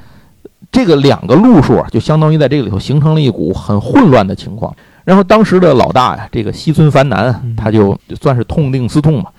[0.74, 4.74] 这个两个路数啊就相当于在这个里头形成了一股很混乱的情况。
[5.04, 9.30] 然后当时的老大呀，这个西村繁男，他就算是痛定思痛嘛，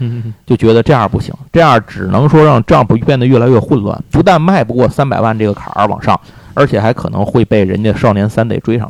[0.46, 6.18] 就觉得这样不行，这样只能说让账簿变得越来越混乱，不但迈不过三百万这个坎儿往上，
[6.54, 8.90] 而且还可能会被人家少年三得追上。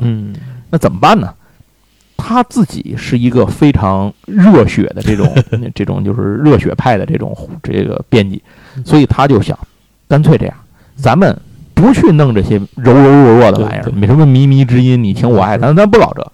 [0.70, 1.34] 那怎么办呢？
[2.18, 5.34] 他自己是一个非常热血的这种
[5.74, 8.42] 这种就是热血派的这种这个编辑，
[8.84, 9.58] 所以他就想，
[10.08, 10.56] 干脆这样，
[10.96, 11.38] 咱们
[11.76, 16.32] 不去弄这些柔柔弱弱的玩意儿，没什么靡靡之音，你情我爱，咱咱不老这。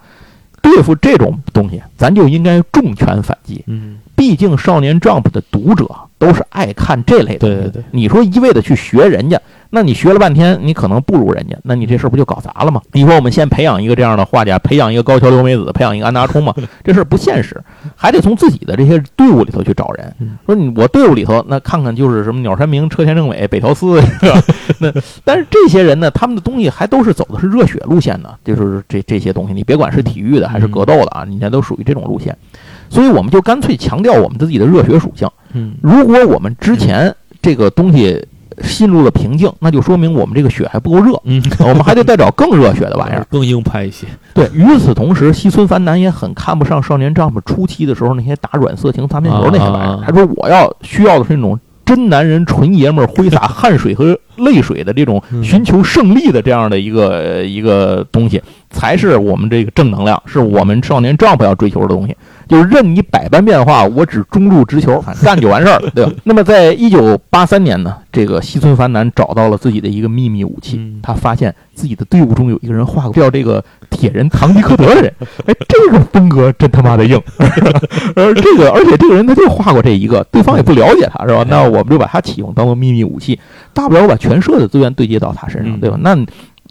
[0.62, 3.63] 对付这种东西，咱就应该重拳反击。
[3.65, 5.89] 嗯，毕竟少年 Jump 的读者
[6.22, 7.40] 都是爱看这类的。
[7.40, 9.42] 对对对，你说一味的去学人家。
[9.74, 12.82] 那你学了半天，你可能不如人家，那你这事儿不就搞砸了吗？
[12.92, 16.54] 你说我们先培养一个这样的画家，培养一个高桥留美子，培养一个安达充嘛？
[16.84, 17.58] 这事儿不现实，
[17.96, 20.14] 还得从自己的这些队伍里头去找人。
[20.46, 24.02] 说你我队伍里头，那看看就是什么鸟山明、车田正美、北条司，
[24.80, 24.92] 那
[25.24, 32.38] 但是这些人呢，他们的东西还都是走的是热血路线的，就是这这些东西，你别管是体育的还是格斗的啊，你家都属于这种路线。
[32.91, 35.27] 所以我们就干脆强调我们自己的热血属性。
[35.54, 38.23] 嗯，如果我们之前这个东西。
[38.62, 44.06] 陷入了瓶颈，那就说明我们这个血还不够热，嗯， 我们还得再找更热血的玩意儿，更硬派一些。
[44.36, 58.39] 对，与此同时，西村繁男也很看不上少年丈夫初期的时候那些打软色情擦边球那些玩意儿，他说我要需要的是那种真男人、纯爷们儿挥洒汗水和泪水的这种寻求胜利的这样的一个一个东西，
[58.72, 62.16] 才是我们这个正能量，是我们少年丈夫要追求的东西。
[62.48, 66.12] 就是任你百般变化，我只中路直球， 干就完事儿了，对吧？
[66.26, 75.14] 那么，在一九八三年呢，这个西村繁男找到了自己的一个秘密武器，他发现自己的队伍中有一个人画过叫这个铁人唐吉诃德的人，
[75.46, 77.18] 哎，这个风格真他妈的硬，
[78.18, 81.46] 而这个，而且这个人他就画过这一个，对方也不了解他，是吧？
[81.48, 83.40] 那我们就把他启用当做秘密武器，
[83.74, 85.98] 大不了我把全社的资源对接到他身上，对吧？
[86.02, 86.18] 那。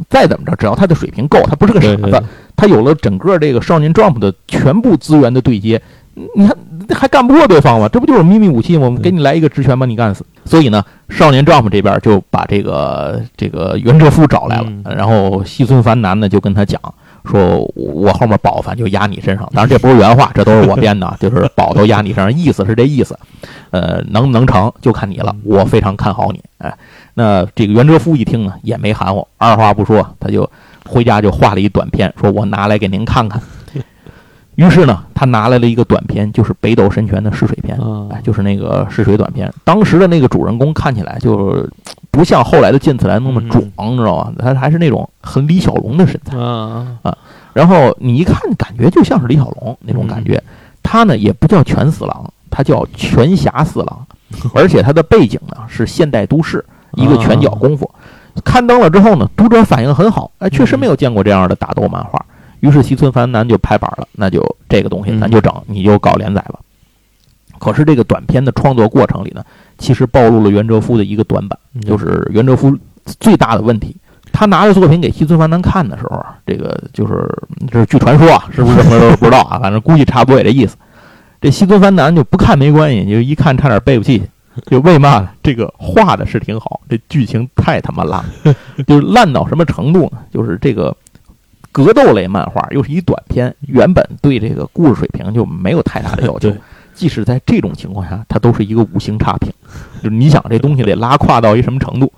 [0.08, 2.22] 再怎么着，只要他的水平够，他不是个傻子，
[2.56, 5.80] 他有了整个这个少年 Jump 的全部资源的对接，
[6.34, 6.56] 你看
[6.94, 7.88] 还干不过对方吗？
[7.92, 8.86] 这不就是秘密武器吗？
[8.86, 10.24] 我们给你来一个直拳把你干死。
[10.44, 16.80] 所以呢，少年 Jump 这边就把这个这个袁哲夫找来了，然后西村繁男呢就跟他讲
[17.24, 19.48] 说，我后面宝反就压你身上。
[19.54, 23.16] 当然这不是原话，这都是我编的， 就是宝都压你身上，意思是这意思。
[23.70, 26.74] 呃，能不能成就看你了，我非常看好你，哎。
[27.14, 30.48] 那这个袁哲夫一听呢，也没含糊，二话不说，他就
[30.86, 33.40] 回家就画了一短片，说我拿来给您看看。
[34.56, 37.78] 于是呢，他拿来了一个短片，就是北斗神拳的试水片，
[38.10, 39.50] 哎，就是那个试水短片。
[39.64, 41.66] 当时的那个主人公看起来就
[42.10, 43.62] 不像后来的剑次郎那么壮，
[43.96, 44.32] 知道吧？
[44.38, 47.16] 他还是那种很李小龙的身材啊啊。
[47.54, 50.42] 然后你一看，感觉就像是李小龙那种感觉。
[50.82, 54.06] 他呢，也不叫拳四郎，他叫拳侠四郎，
[54.54, 56.62] 而且他的背景呢是现代都市。
[56.92, 57.90] 一个拳脚功夫，
[58.44, 62.24] 刊登了之后呢，读者反应很好，哎，确实没有见过这样的打斗漫画。
[62.60, 66.58] 于是西村繁男就拍板了，那就这个东西咱就整，你就搞连载吧。
[67.58, 69.42] 可是这个短片的创作过程里呢，
[69.78, 72.76] 其实暴露了袁哲夫的一个短板，就是袁哲夫
[73.18, 73.96] 最大的问题。
[74.32, 77.26] 他拿着作品给西村繁男看的时候啊，这个就是
[77.70, 80.76] 这是据传说啊，是不是什么都不知道啊，反正估计差不多也这意思。
[81.40, 84.22] 这西村繁男就不看没关系，就一看差点背不气。
[84.66, 88.24] 就为嘛这个画的是挺好，这剧情太他妈烂，
[88.86, 90.18] 就是烂到什么程度呢？
[90.32, 90.94] 就是这个
[91.72, 96.52] 格斗类漫画又是一短片，原本对这个故事水平就没有太大的要求，
[96.94, 99.52] 即使在这种情况下，它都是一个五星差评。
[100.02, 102.12] 就是你想这东西得拉胯到一什么程度？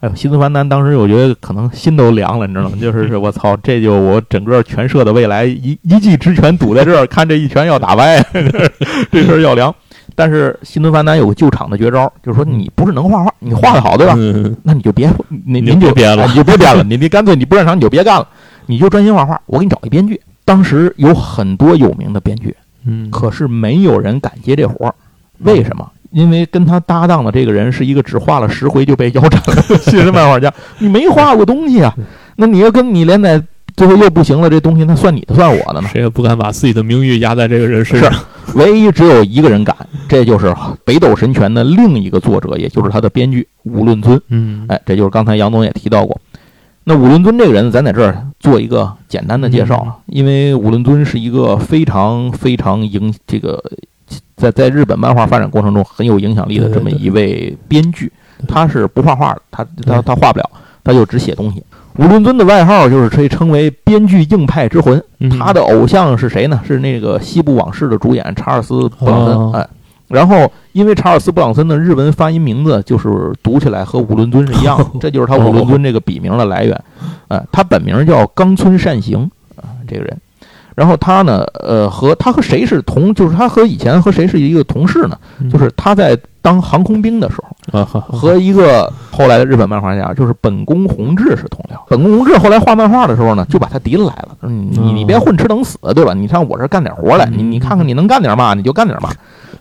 [0.00, 2.76] 哎呦，西斯凡南当时我觉得可能心都凉了，你知道吗？
[2.80, 8.20] 就是我操，这就我整个全社的未来一一技之拳堵在这儿，看这一拳要打歪，
[9.10, 9.74] 这事儿要凉。
[10.18, 14.16] 但是新村繁男有个救场的绝招，就是说你不是能画画，你画的好对吧？
[14.64, 15.08] 那你就别
[15.46, 18.26] 您您就别了，你就别编了，你你干脆你不擅长你就别干了，
[18.66, 19.40] 你就专心画画。
[19.46, 22.52] 我给你找一编剧，当时有很多有名的编剧，
[22.84, 24.94] 嗯，可是没有人敢接这活儿，
[25.38, 25.88] 为什么？
[26.10, 31.94] 因为跟他搭档的这个人是一个只画了十回就被腰斩的 新人漫画家，你没画过东西啊，
[32.34, 33.40] 那你要跟你连载。
[33.76, 35.88] 最后又不行了，这东西那算你的算我的呢？
[35.92, 38.12] 谁也不敢把自己的名誉压在这个人身上。
[38.50, 39.76] 是，唯一只有一个人敢，
[40.08, 44.20] 这就是北斗神拳的另一个作者，也就是他的编剧武论尊。
[44.28, 46.18] 嗯，哎，这就是刚才杨总也提到过。
[46.84, 53.62] 那武论尊这个人，咱在这儿做一个简单的介绍了，因为武论尊是一个非常非常影这个
[54.36, 58.10] 在在日本漫画发展过程中很有影响力的这么一位编剧，
[58.46, 60.50] 他是不画画的，他他他画不了，
[60.82, 61.62] 他就只写东西。
[61.98, 65.02] 五伦尊的外号就是可以称为编剧硬派之魂，
[65.38, 66.60] 他的偶像是谁呢？
[66.64, 69.68] 是那个《西部往事》的主演查尔斯·布朗森，哎。
[70.06, 76.84] 然后，因为查尔斯·布朗森的日文发音名字就是读起来和武伦尊是一样的， 这就是他武伦尊这个笔名的来源。
[77.26, 80.16] 哎，他本名叫冈村善行啊，这个人。
[80.78, 83.12] 然后他呢，呃，和他和谁是同？
[83.12, 85.18] 就是他和以前和谁是一个同事呢？
[85.50, 87.84] 就是他在当航空兵的时候，
[88.16, 91.76] 和一个后来的日本漫画家，就是本宫弘志是同僚。
[91.88, 94.36] 本宫弘志后来画漫画的时候呢，就把他提了来了。
[94.80, 96.14] 你你别混吃等死，对吧？
[96.14, 99.10] 你上我这干点活来，你你看看你能干点嘛，你就干点嘛。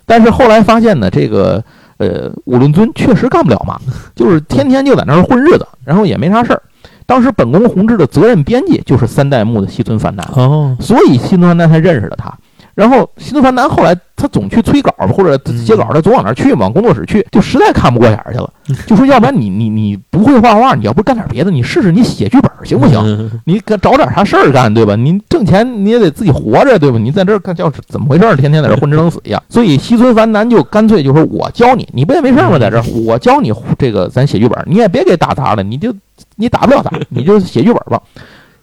[0.05, 1.63] 但是后来发现呢，这个
[1.97, 3.79] 呃武伦尊确实干不了嘛，
[4.15, 6.61] 就是天天就在那儿混日子，然后也没啥事儿。
[7.07, 12.31] 当时本宫弘志的责任编辑就是三代目的西村繁男，哦，所以西村繁男才认识了他。
[12.75, 18.47] 然后西村繁男后来他总去催稿或者接稿，他总往那儿去，往工作室去，就实在看不过眼去了，
[18.85, 23.31] 就说要不然你你你不会画画，你要不干点别的，你试试你写剧本行不行？
[23.45, 24.95] 你找点啥事儿干，对吧？
[24.95, 26.99] 你挣钱你也得自己活着，对吧？
[26.99, 28.35] 你在这儿干叫怎么回事？
[28.35, 29.41] 天天在这混吃等死一样。
[29.49, 32.59] 所以西村繁男就干脆就说我教你，你不也没事吗？
[32.59, 35.91] 在这儿我教你这个咱写剧本，你也别给打杂了，你就
[36.37, 38.01] 你打不了他，你就写剧本吧。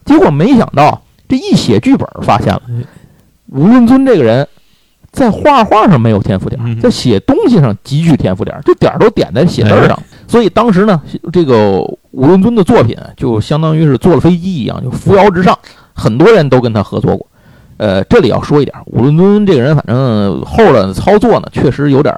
[0.07, 2.63] 结果没想到这一写剧本，发现了。
[3.49, 4.49] 吴润尊这个人，
[5.13, 10.03] 在画画上没有天赋点，在写东西上极具天赋点，这点都点在写字上。
[10.27, 11.01] 所以当时呢，
[11.33, 11.81] 这个
[12.13, 15.57] 吴润尊的作品就相当于是坐了飞机一样，就扶摇直上，
[15.93, 17.27] 很多人都跟他合作过。
[17.85, 22.15] 呃，这里要说一点，吴伦敦这个人，反正后的操作呢，确实有点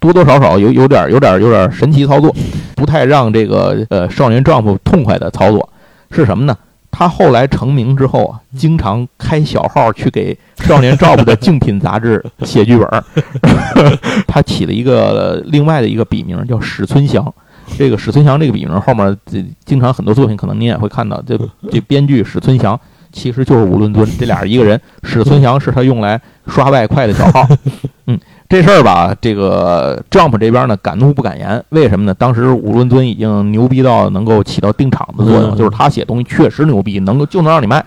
[0.00, 2.34] 多多少少有有点有点有点神奇操作，
[2.74, 5.68] 不太让这个呃少年丈夫痛快的操作
[6.10, 6.56] 是什么呢？
[6.90, 10.34] 他后来成名之后啊，经常开小号去给
[10.66, 13.04] 《少年 Jump》的竞品杂志写剧本。
[14.26, 17.32] 他起了一个另外的一个笔名叫史村祥。
[17.76, 19.16] 这个史村祥这个笔名后面，
[19.64, 21.22] 经常很多作品可能您也会看到。
[21.26, 21.38] 这
[21.70, 22.80] 这编剧史村祥
[23.16, 24.78] 其实就是五伦尊， 这俩人一个人。
[25.02, 27.46] 史孙祥是他用来刷外快的小号。
[28.06, 28.18] 嗯。
[28.48, 31.60] 这事儿吧，这个 Jump 这边呢，敢怒不敢言。
[31.70, 32.14] 为什么呢？
[32.14, 37.84] 当时五伦尊已经牛逼到能够起到定场的作用，就是他写东西确实牛逼，能够就能让你卖。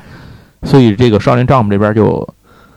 [0.64, 2.28] 所以这个少年 Jump 这边就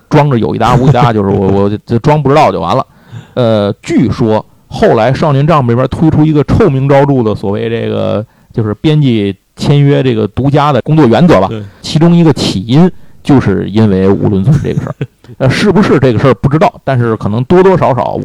[0.09, 2.87] 装着有一搭无一搭， 就是我我就装不知道就完了。
[3.35, 11.49] 呃，据说后来少年 Jump 这边推出一个臭名昭著的所谓这个就是编辑签约这个独家的工作原则吧，
[11.81, 12.91] 其中一个起因。
[13.23, 14.95] 就是因为五伦尊这个事儿，
[15.39, 18.19] 呃，是不是这个事儿不知道，但是可能多多少少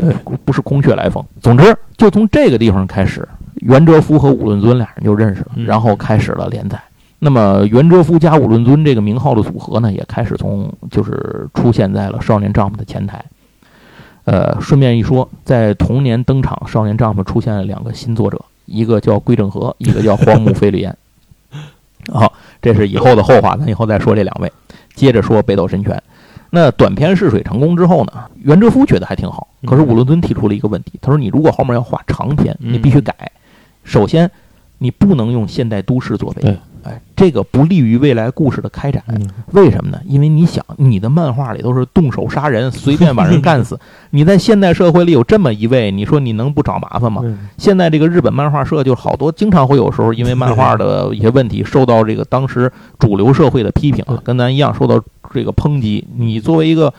[0.43, 1.23] 不是空穴来风。
[1.39, 3.23] 总之，就从这个地方开始，
[3.57, 6.81] 袁哲夫和五伦尊俩人就认识了，然后开始了连载。
[7.19, 13.23] 那么，袁哲夫加五伦尊这个名号的组合呢，也开始从就是出现在了《少年 Jump》的前台。
[14.23, 20.97] 呃，顺便一说，在同年登场，《少年 Jump》出现了两个新作者，一个叫龟正和，一个叫荒木飞吕彦。
[22.13, 24.51] 好，这是以后的后话，咱以后再说这两位。
[24.95, 26.01] 接着说北斗神拳，
[26.49, 29.47] 那短篇试水成功之后呢，袁哲夫觉得还挺好。
[29.65, 33.13] 可是武伦尊提出了一个问题，他说：“你如果后面要画长篇，你必须改。
[33.83, 34.29] 首先，
[34.79, 36.57] 你不能用现代都市做背景。”
[36.87, 39.03] 哎，这个不利于未来故事的开展。
[39.51, 39.99] 为什么呢？
[40.05, 43.79] 因为你想，你的漫画里都是动手杀人，随便把人干死。
[44.11, 47.21] 你在现代社会里有这么一位，你说你能不找麻烦吗？
[47.57, 55.01] 现在这个日本漫画社就好多，经常会有时候因为漫画的一些问题，受到这个当时主流社会的批评啊，跟咱一样受到
[55.33, 56.07] 这个抨击。
[56.15, 56.93] 你作为一个。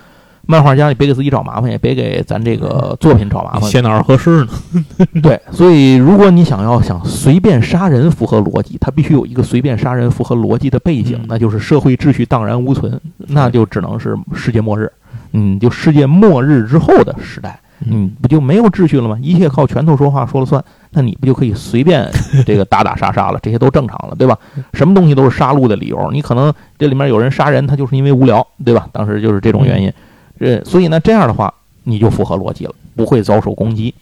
[0.51, 3.71] 漫画家，你别给自己找麻烦，也别给咱这个作品找麻烦。
[3.71, 4.49] 写哪儿合适呢？
[5.23, 14.91] 对，所以如果你想要想随便杀人符合逻辑，它必须有一个随便杀人符合逻辑的背景，那就是社会秩序荡然无存，那就只能是世界末日。
[15.33, 19.19] 嗯，就世界末日之后的时代，嗯，不就没有秩序了吗？
[19.21, 22.09] 一切靠拳头说话说了算，那你不就可以随便
[22.47, 23.39] 这个打打杀杀了？
[23.43, 24.39] 这些都正常了，对吧？
[24.73, 26.09] 什么东西都是杀戮的理由。
[26.11, 28.89] 你可能这里面有人杀人，他就是因为无聊，对吧？
[28.93, 29.93] 当时就是这种原因。
[30.39, 31.53] 这所以呢，这样的话
[31.85, 33.95] 你就符合逻辑了，不会遭受攻击。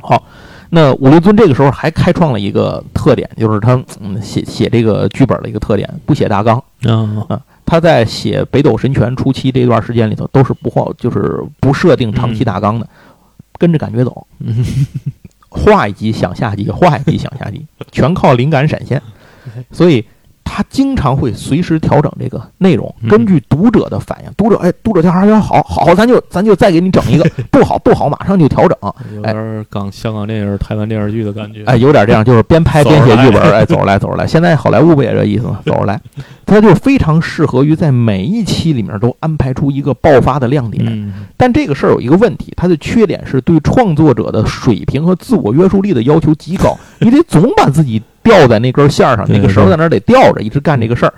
[0.00, 0.22] 好，
[0.70, 3.82] 那武六尊这个时候还开创了一个特点，就是他
[4.22, 6.62] 写写这个剧本的一个特点，不写大纲。
[7.28, 12.88] 啊，他在写北斗神拳初期这段时间里头，都是不画，就是不设定长期大纲的，
[13.58, 14.26] 跟着感觉走，
[15.48, 19.02] 画一集想下集，画一集想下集，全靠灵感闪现。
[19.70, 20.04] 所以。
[20.56, 28.74] 他经常会随时调整这个内容，嗯根据读者的反应，读者哎，读者调查员好好，咱就咱就再给你整一个， 不好不好，马上就调整。
[29.14, 31.62] 有点港香港电影、台湾电视剧的感觉。
[31.66, 34.26] 哎，有点这样，就是边拍边写剧本，哎，走着来，走着来。
[34.26, 35.60] 现在好莱坞不也这意思吗？
[35.66, 36.00] 走着来，
[36.46, 40.82] 他就非常适合于在每一期里面都安排出一个爆发的亮点。
[40.88, 51.14] 嗯，但这个事儿有一个问题，它的缺点是对创作者的水平和自我约束力的要求极高， 你得总把自己吊在那根线上，那个绳在那儿得吊着，一直干这个事儿。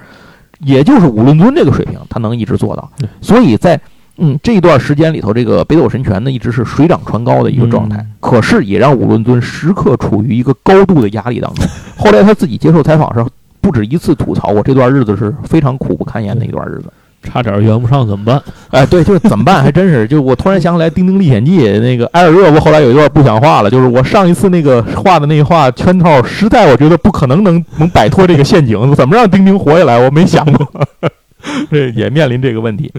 [0.60, 2.90] 也就是五论尊这个水平，他能一直做到。
[3.20, 3.80] 所以在
[4.16, 11.64] 嗯这一段时间里头，这个北斗神拳呢一直是水涨船高的一个状态嗯，可是也让五论尊时刻处于一个高度的压力当中。
[11.96, 13.24] 后来他自己接受采访时，
[13.60, 16.92] 不止一次吐槽过这段日子是非常苦不堪言的一段日子。
[17.22, 18.42] 差点圆不上怎么办？
[18.70, 19.62] 哎，对，就是怎么办？
[19.62, 29.98] 还真是，就我突然想起来《丁丁历险记》那个艾尔热我后来有一段不想画了，就是我上一次那个画的那画圈套，实在我觉得不可能能能摆脱这个陷阱，怎么让丁丁活下来？
[29.98, 30.70] 我没想过，
[31.70, 32.92] 这也面临这个问题。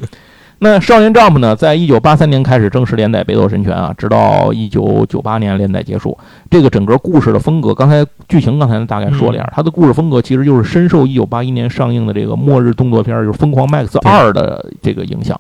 [0.62, 6.18] 那《少年 Jump》呢，在一九八三年开始正式连载《北斗神拳》啊，直到一九九八年连载结束。
[6.50, 15.40] 这个整个故事的风格，刚才剧情刚才大概说了一下，它的故事风格其实就是深受一九八一年上映的这个末日动作片，就是《疯狂 Max 二》的这个影响。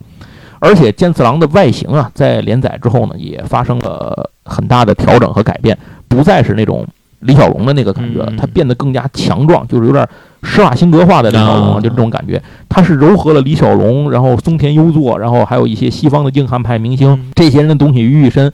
[0.59, 6.85] 而且剑次郎的外形啊，在连载之后呢，也发生了很大的调整和改变，不再是那种
[7.19, 10.07] 李小龙的那个感觉他变得更加强壮，就是有点
[10.43, 12.41] 施瓦辛格化的李小龙，啊就这种感觉。
[12.67, 18.51] 他是糅合了李小龙，然后松田优作，然后还有一些西方的硬汉派明星嗯这些人的东西于一身。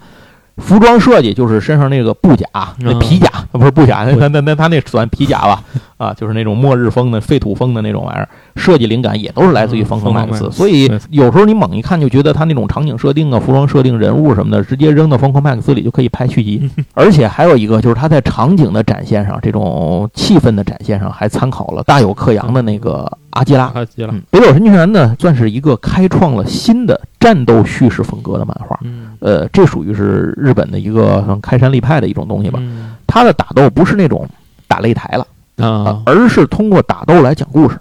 [0.58, 2.48] 服装设计就是身上那个布甲，
[2.80, 5.62] 那皮甲不是布甲，那那那他那算皮甲吧？
[5.98, 10.50] 啊，就是那种末日风的、废土风的那种玩意儿，设计灵感也都是来自于嗯方克麦克斯。
[10.52, 16.70] 所以有时候你猛一看就觉得他那种场景设定啊、服装设定、人物什么的，直接扔到方克麦克斯里就可以拍续集。
[16.94, 23.72] 而且还有一个就是他在场景的展现上，这种气氛的展现上，还参考了大有克洋的那个阿基拉。
[23.74, 24.14] 阿基拉。
[24.14, 28.80] 嗯，北斗神拳呢，算是一个开创了新的战斗叙事风格的漫画。
[28.84, 32.60] 嗯，呃，这属于是日本的一个开山立派的一种东西吧。
[32.62, 34.28] 嗯他的打斗不是那种
[34.68, 35.26] 打擂台了，
[35.66, 37.80] 啊，而是通过打斗来讲故事，嗯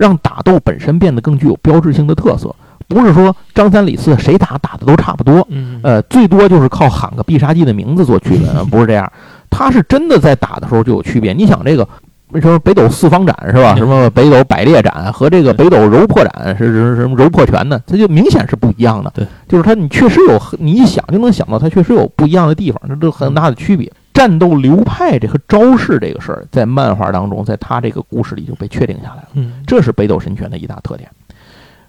[0.00, 2.54] 让打斗本身变得更具有标志性的特色。
[2.88, 9.12] 不是说张三李四谁打打的都差不多，嗯，呃，最多就是靠喊个必杀技的名字做区别，呃 不是这样。
[9.50, 11.32] 他是真的在打的时候就有区别。
[11.34, 11.86] 你想这个。
[12.32, 13.74] 为什么北斗四方斩是吧？
[13.74, 17.80] 嗯什么北斗百裂斩和这个北斗柔破斩是是是什么柔破拳呢？
[17.84, 19.10] 它就明显是不一样的。
[19.16, 23.92] 对，就是它你确实有，你一想就能想到它确实有不一样的地方，这都很大的区别。
[24.20, 29.28] 战斗流派这和招式这个事儿，在漫画当中，在他这个故事里就被确定下来了。
[29.32, 31.08] 嗯这是北斗神拳的一大特点。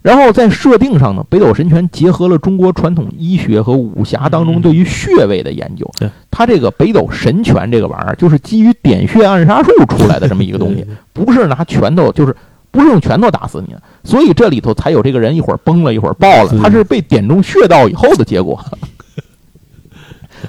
[0.02, 5.86] 然后在设定上呢，北斗神拳结合了中国传统医学和武侠当中嗯对于穴位的研究。
[6.00, 12.34] 对，它这个北斗神拳这个玩意儿，就是基于点穴暗杀术出来的这么一个东西，不是拿拳头，就是
[12.72, 13.82] 不是用拳头打死你的。
[14.06, 18.58] 所以这里头才有这个人一会儿崩了，一会儿爆了，他是被点中穴道以后的结果。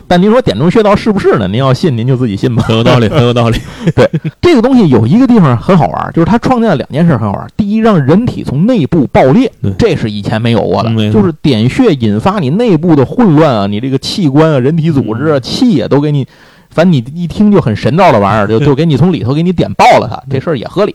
[0.07, 1.49] 但您说点中穴道是不是呢？
[1.49, 2.63] 您要信，您就自己信吧。
[2.63, 3.59] 很有道理， 很有道理。
[3.95, 4.09] 对
[4.41, 7.47] 这个东西有一个地方很好玩，就是它创建了两件事很好玩。
[7.57, 16.27] 第一，让人体从内部爆裂，这是以前没有过的就是点穴引发你内部的混乱啊，你这个器官啊、人体组织啊、嗯气啊都给你，
[16.71, 20.95] 反正你一听就很神道的玩意儿，就就给你从里头给你点爆了它，这事儿也合理。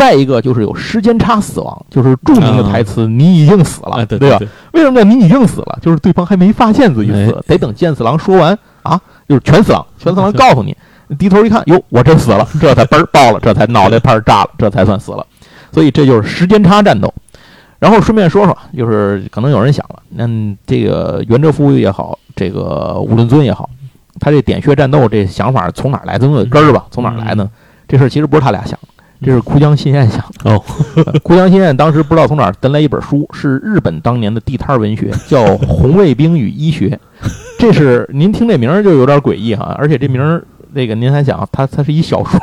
[0.00, 4.38] 再一个就是有时间差死亡，就是著名的台词“你已经死了”，哎，对吧？
[4.72, 5.78] 为什么叫你已经死了？
[5.82, 8.98] 就是对方还没发现自己死哎，得等剑次郎说完啊，
[9.28, 9.86] 就是全死了。
[9.98, 10.74] 全死郎告诉你，
[11.18, 15.26] 低头一看，哟，我真死了，这才嘣儿爆了，这才脑袋拍儿炸了，这才算死了。
[15.70, 17.12] 所以这就是时间差战斗。
[17.78, 20.26] 然后顺便说说，就是可能有人想了，那
[20.66, 23.68] 这个袁哲夫也好，这个武论尊也好，
[24.18, 26.18] 他这点穴战斗这想法从哪儿来？
[26.18, 26.86] 总有根儿吧？
[26.90, 27.50] 从哪儿来呢？
[27.86, 28.88] 这事儿其实不是他俩想的，
[29.22, 30.50] 这是枯江新彦想的。
[30.50, 30.64] 哦，
[30.96, 36.98] 呃枯江信彦当时不知道从哪儿得来一本书，是日本当年的地摊文学，叫《红卫兵与医学》。
[37.58, 40.42] 这是您听这名儿就有点诡异哈，而且这名儿
[40.72, 42.40] 那个您还想，它它是一小说，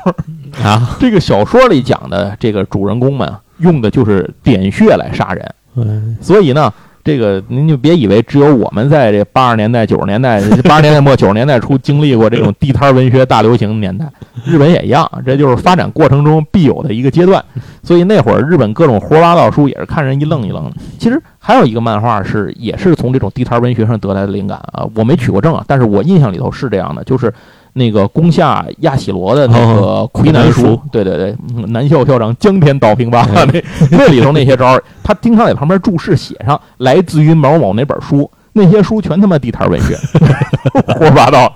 [0.63, 6.73] 啊， 这个小说里讲的这个主人公们啊用的就是点穴来杀人，嗯所以呢。
[7.07, 14.05] 这个您就别以为只有我们在这八十年代、九十年代、 八十年代末、九十年代初经历过这种地摊文学大流行的年代，
[14.45, 17.41] 日本也一样，这就是发展过程中必有的一个阶段。
[17.81, 20.73] 所以那会儿日本各种胡说八道书也是看人一愣一愣的。
[20.99, 27.33] 其实还有一个漫画是也是从这种地摊文学上得来的灵感啊，我没取过证啊，但是我印象里头是这样的，就是
[27.77, 33.63] 那个攻下亚喜罗的那个哦魁南书对对对，嗯南校校长江天倒平吧，哎那
[33.97, 38.29] 那里头那些招儿，他经常在旁边注释写上来自于某某哪本书。
[38.53, 39.95] 那些书全他妈地摊儿文学，
[40.97, 41.53] 胡说八道。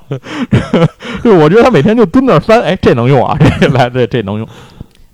[1.23, 4.47] 就我觉得他每天就蹲那儿翻，哎，这能用啊，这来这这能用。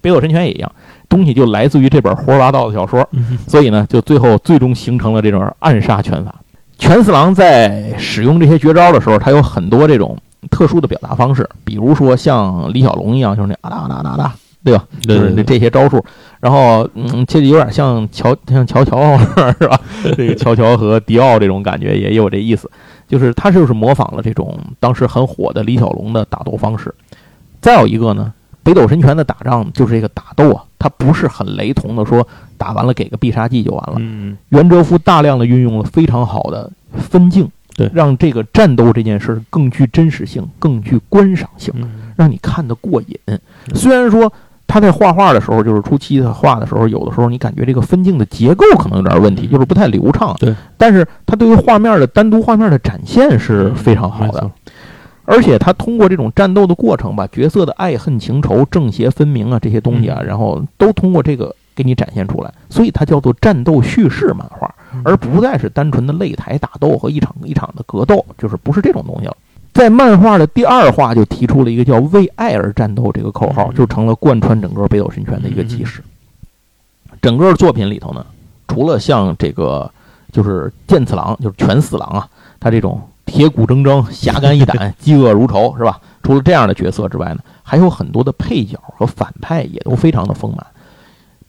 [0.01, 0.69] 北斗神拳也一样，
[1.07, 6.35] 东西就来自于这本胡说八道的小说，嗯所以呢，就最后最终形成了这种暗杀拳法。
[6.77, 10.17] 全四郎在使用这些绝招的时候，他有很多这种
[10.49, 14.85] 特殊的表达方式，比如说像李小龙一样，就是那啊哒啊哒啊哒啊哒，对吧？
[15.01, 16.03] 就是这这些招数。
[16.39, 19.17] 然后，嗯，其实有点像乔像乔乔
[19.59, 19.79] 是吧？
[20.15, 22.69] 这个乔乔和迪奥这种感觉也有这意思，
[23.07, 26.93] 就是他就是模仿了这种当时很火的李小龙的打斗方式。
[27.59, 28.31] 再有一个呢，
[28.63, 32.25] 北斗神拳的打仗就是这个打斗啊，它不是很雷同的说
[32.57, 33.95] 打完了给个必杀技就完了。
[33.97, 43.17] 嗯袁哲夫大量的运用了非常好的分镜，对让这个战斗这件事儿更具真实性，更具观赏性，嗯让你看得过瘾。
[43.73, 44.33] 虽然说
[44.65, 50.35] 他在画画的时候，就是初期他画的时候，有的时候你感觉这个分镜的结构可能有点问题，就是不太流畅。
[50.39, 54.51] 对，但是他对于画面的单独画面的展现是非常好的。
[55.25, 64.73] 而且他通过这种战斗的过程，把角色的爱恨情仇、正邪分明啊这些东西啊，嗯然后都通过这个给你展现出来，所以它叫做战斗叙事漫画，
[65.05, 69.37] 而不再是单纯的擂台打斗和一场一场的格斗，就是不是这种东西了。
[69.73, 76.01] 在漫画的第二话就提出了一个叫“为爱而战斗”这个口号，嗯就成了贯穿整个北斗神拳的一个基石。
[77.21, 78.25] 整个作品里头呢，
[78.67, 79.89] 除了像这个
[80.31, 82.27] 就是剑次郎，就是拳四郎啊，
[82.59, 85.99] 他这种铁骨铮铮、侠肝义胆、 嫉恶如仇，是吧？
[86.23, 90.65] 除了这样的角色之外呢，还有很多的配角和反派也都非常的丰满。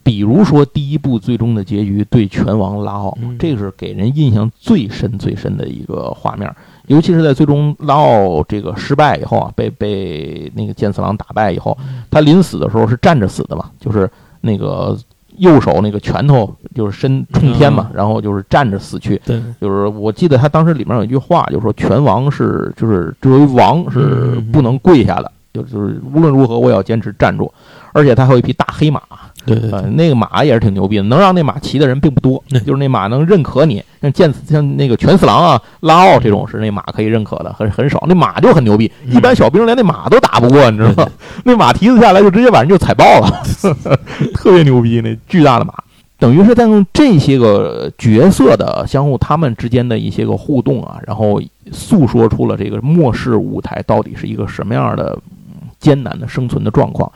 [0.09, 6.51] 比如说第一部最终的结局对拳王拉奥，嗯这个是给人印象最深最深的一个画面。
[6.87, 11.77] 尤其是在最终拉奥这个失败以后啊，被被那个剑次郎打败以后，
[12.11, 14.97] 他临死的时候是站着死的嘛，就是那个
[15.37, 19.21] 右手那个拳头就是伸冲天嘛，然后就是站着死去。
[19.27, 27.53] 对，就是我记得他当时里面有一句话，就是说拳王是就是作为王是不能跪下的，就就是无论如何我也要坚持站住。
[27.93, 29.03] 而且他还有一匹大黑马，
[29.49, 38.05] 对对呃，那个马也是挺牛逼的，能让那马骑的人并不多，就是那马能认可你，像剑像那个拳四郎啊、拉奥这种是那马可以认可的，很很少。
[38.09, 41.11] 那马就很牛逼，嗯一般小兵连那马都打不过，你知道吗？
[41.45, 43.43] 那马蹄子下来就直接把人就踩爆了，
[44.35, 45.73] 特别牛逼，那巨大的马。
[46.21, 51.41] 等于是在用这些个角色的相互他们之间的一些个互动啊，然后
[51.71, 57.09] 诉说出了这个末世舞台到底是一个什么样的嗯艰难的生存的状况。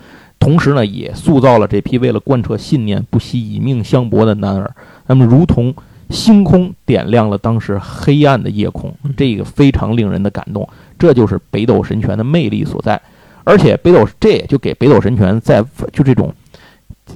[0.43, 4.75] 同时呢，也塑造了这批为了贯彻信念不惜以命相搏的男儿，
[5.07, 5.73] 那么如同
[6.11, 10.69] 星空点亮了当时黑暗的夜空，这个非常令人的感动。
[10.99, 13.01] 这就是北斗神拳的魅力所在，
[13.45, 16.35] 而且北斗这也就给北斗神拳在就这种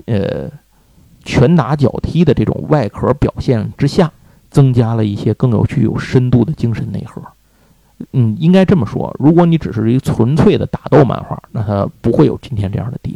[0.05, 0.49] 呃
[1.25, 4.13] 拳打脚踢的这种外壳表现之下，
[4.51, 7.21] 增加了一些更有具有深度的精神内核。
[8.13, 13.16] 嗯，应该这么说，如果你只是一个纯粹的打斗漫画，那它不会有今天这样的地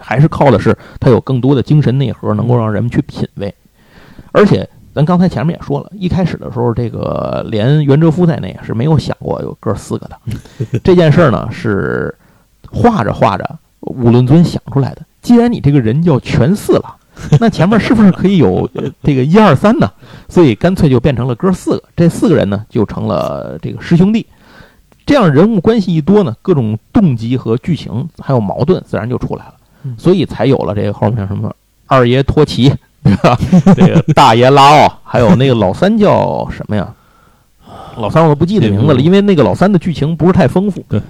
[0.00, 3.54] 还是靠的是它有更多的精神内核，能够让人们去品味。
[4.32, 10.18] 而且，咱刚才前面也说了，一开始的时候，这个连袁哲夫在内是没有想过有哥四个的。
[10.82, 12.14] 这件事儿呢，是
[12.70, 15.02] 画着画着，五论尊想出来的。
[15.22, 16.96] 既然你这个人叫全四了，
[17.40, 19.90] 那前面是不是可以有呃 这个一二三呢？
[20.28, 21.82] 所以干脆就变成了哥四个。
[21.96, 24.26] 这四个人呢，就成了这个师兄弟。
[25.06, 29.59] 这样人物关系一多呢，各种动机和剧情还有矛盾自然就出来了嗯，
[29.96, 31.54] 所以才有了这个后面什么
[31.86, 32.72] 二爷托奇，
[33.02, 33.36] 对吧？
[33.74, 36.92] 这个大爷拉奥， 还有那个老三叫什么呀？
[37.96, 40.84] 老三我都不记得名字了，嗯 因为那个老三的剧情不是太丰富。
[40.88, 41.00] 对，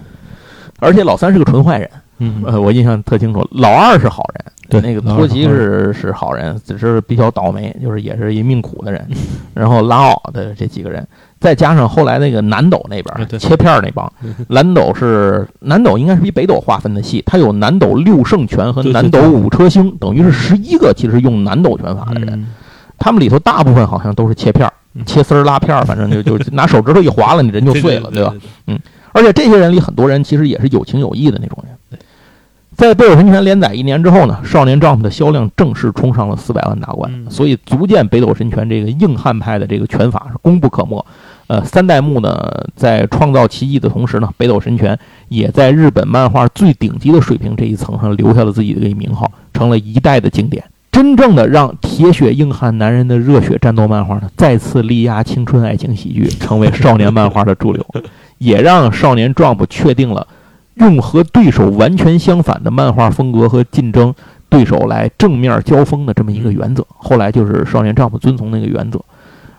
[0.78, 3.46] 而且老三是个纯坏人，嗯呃，我印象特清楚。
[3.52, 9.06] 老二是好人，对那个托奇是是好人，只是比较倒霉，就是也是一命苦的人。
[9.54, 11.06] 然后拉奥的这几个人，
[11.40, 14.12] 再加上后来那个南斗那边切片那帮，
[14.48, 22.34] 南斗是南斗应该是比北斗划分的细，他有南斗六圣拳和南斗五车星，等于是十一个其实用南斗拳法的人。
[22.34, 22.46] 嗯
[23.02, 24.70] 他们里头大部分好像都是切片
[25.06, 28.34] 切丝儿、拉片儿，反正就就拿手指头一划了，你人就碎了，对吧？？
[28.66, 28.78] 嗯
[29.12, 31.98] 而且这些人里很多人其实也是有情有义的那种人。
[32.76, 41.02] 在《北斗神拳》连载一年之后呢，《少年 Jump》的销量正式冲上了四百万大关，嗯所以足见北斗神拳这个硬汉派的这个拳法是功不可没。
[41.50, 44.96] 呃，三代目呢，在创造奇迹的同时呢，北斗神拳
[45.26, 50.62] 也在日本漫画最顶级的水平这一层上留下了自己的一个名号，成了一代的经典。
[50.92, 57.84] 真正的让铁血硬汉男人的热血战斗漫画呢，再次力压青春爱情喜剧，成为少年漫画的主流，
[58.38, 60.24] 也让少年 Jump 确定了
[60.74, 64.14] 用和对手完全相反的漫画风格和竞争
[64.48, 66.86] 对手来正面交锋的这么一个原则。
[66.96, 69.00] 后来就是少年 Jump 遵从那个原则，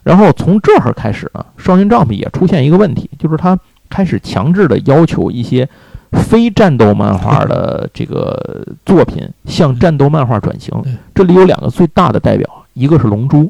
[0.03, 3.57] 然后从这儿开始呢，少年 Jump 也出现一个问题，就是他
[3.89, 5.67] 开始强制的要求一些
[6.11, 10.73] 非战斗漫画的这个作品向战斗漫画转型，
[11.13, 13.43] 这里有两个最大的代表，一个是《龙珠》，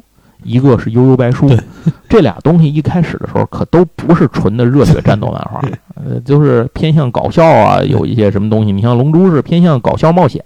[0.44, 1.48] 一个是《悠悠白书》。
[2.08, 5.62] 这俩东西一开始的时候可都不是纯的热血战斗漫画，
[5.94, 8.70] 呃，就是偏向搞笑啊，有一些什么东西。
[8.70, 10.42] 你像《龙珠》是偏向搞笑冒险，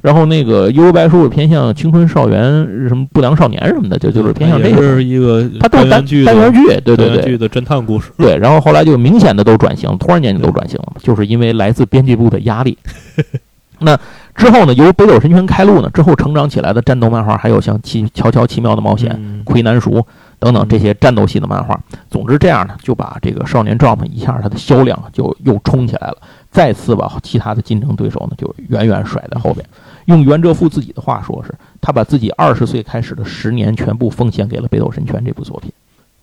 [0.00, 2.42] 然后那个《悠悠白书》是偏向青春少园
[2.88, 4.80] 什么不良少年什么的，就就是偏向这也个。
[4.80, 8.10] 是一个它都是单单元剧单元剧，对对对单元剧的侦探故事。
[8.16, 8.36] 对。
[8.38, 12.78] 然后后来就明显的都转型，突然间就都转型了，就是因为来自编辑部的压力。
[13.82, 13.98] 那
[14.34, 20.04] 之后呢，由北斗神拳开路呢，之后成长起来的战斗漫画还有像奇《乔乔奇妙的冒险》嗯魁南鼠
[20.38, 21.78] 等等嗯这些战斗系的漫画。
[22.10, 26.16] 总之这样呢，就把这个少年 Jump 一下它的销量就又冲起来了，
[26.50, 29.64] 再次把其他的竞争对手呢就远远甩在后边。
[30.06, 35.70] 用袁哲夫自己的话说是，他把自己二十岁开始的十年全部奉献给了《北斗神拳》这部作品。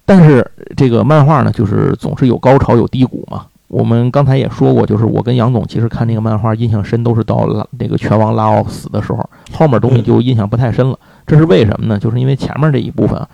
[0.06, 3.46] 但是这个漫画呢，就是总是有高潮有低谷嘛。
[3.70, 10.98] 我们刚才也说过，就是我跟杨总其实看那个漫画印象深，都是到拉那个拳王拉奥死的时候，后面东西就印象不太深了。
[11.28, 12.00] 这是为什么呢？
[12.00, 13.28] 就是因为前面这一部分啊，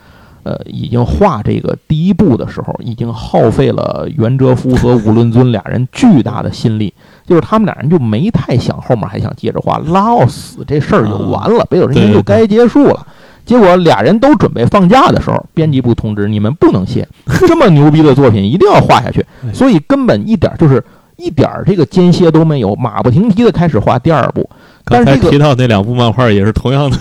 [0.43, 6.93] 呃，已经画这个第一部的时候，已经耗费了袁哲夫和武论尊俩人巨大的心力，
[7.25, 13.07] 就是他们俩人就没太想后面还想接着画，拉奥死这事儿就完了，北斗神拳就该结束了。
[13.45, 17.07] 结果俩人都准备放假的时候，编辑部通知你们不能歇，
[17.47, 20.83] 这么牛逼的作品一定要画下去，所以根本一点儿就是
[21.17, 24.49] 一点儿这个间歇都没有，马不停蹄的开始画第二部。
[24.87, 26.97] 但是这个刚才提到那两部漫画也是同样的，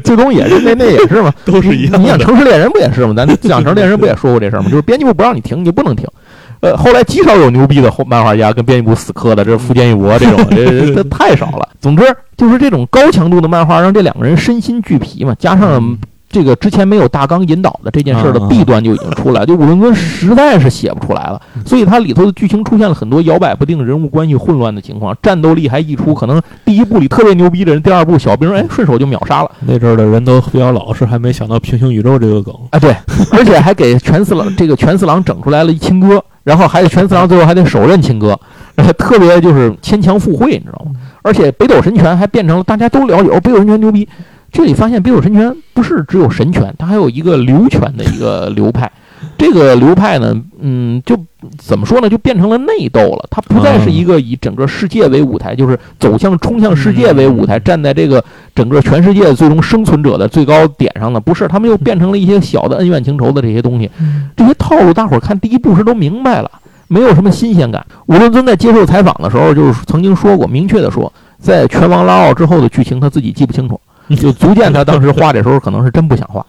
[0.00, 2.18] 最终也是那那也是嘛， 都是一样你想《。
[2.20, 3.14] 城市猎人》不也是吗？
[3.16, 4.68] 咱讲《城市猎人》不也说过这事儿吗？
[4.68, 6.04] 就是编辑部不让你停，你就不能停。
[6.60, 11.68] 呃，后来极少有牛逼的后漫画家跟编辑部死磕的，这是福建一博这种，这 这太少了。
[11.80, 12.04] 总之，
[12.36, 15.96] 就是这种高强度的漫画，让这两个人身心俱疲嘛，加上
[16.28, 29.50] 这个之前没有大纲引导的这件事的弊端就已经出来，就五伦尊实在是写不出来了，所以它里头的剧情出现了很多摇摆不定、人物关系混乱的情况，战斗力还溢出，可能第一部里特别牛逼的人，第二部小兵哎顺手就秒杀了。
[29.60, 32.52] 那阵儿的人都比较老实，还没想到平行宇宙这个梗。
[32.70, 32.94] 啊，对，
[33.30, 38.38] 而且还给全四郎这个全四郎整出来了一亲哥，然后还得全四郎最后还得手刃亲哥，
[38.76, 40.92] 然后特别就是牵强附会，你知道吗？
[41.22, 44.08] 而且北斗神拳还变成了大家都了解，哦，北斗神拳牛逼。
[44.52, 48.88] 这里发现北斗神拳不是只有神拳，它还有一个流拳的一个流派。
[49.38, 51.16] 这个流派呢，嗯，就
[51.58, 53.26] 怎么说呢，就变成了内斗了。
[53.30, 58.24] 它不再是一个以整个世界为舞台，就是走向冲向世界为舞台，站在这个
[58.54, 61.46] 整个全世界最终生存者的最高点上的，不是。
[61.48, 63.90] 他们又变成了一些小的恩怨情仇的这些东西，
[64.36, 66.50] 这些套路大伙儿看第一部时都明白了，
[66.88, 67.84] 没有什么新鲜感。
[68.06, 73.80] 吴论尊在接受采访的时候，就是曾经说过，明确的说，在拳王拉奥之后的剧情他自己记不清楚，
[74.16, 76.44] 就足见他当时画的时候可能是真不想画。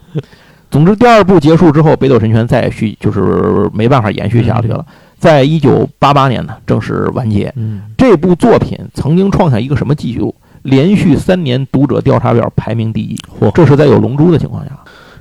[0.70, 4.84] 总之，第二部结束之后，北斗神拳再续就是没办法延续下去了。
[5.18, 7.52] 在一九八八年呢，正式完结。
[7.56, 10.34] 嗯，这部作品曾经创下一个什么记录？
[10.62, 14.70] 连续三年读者调查表排名第一，嚯这是在有《龙珠》的情况下，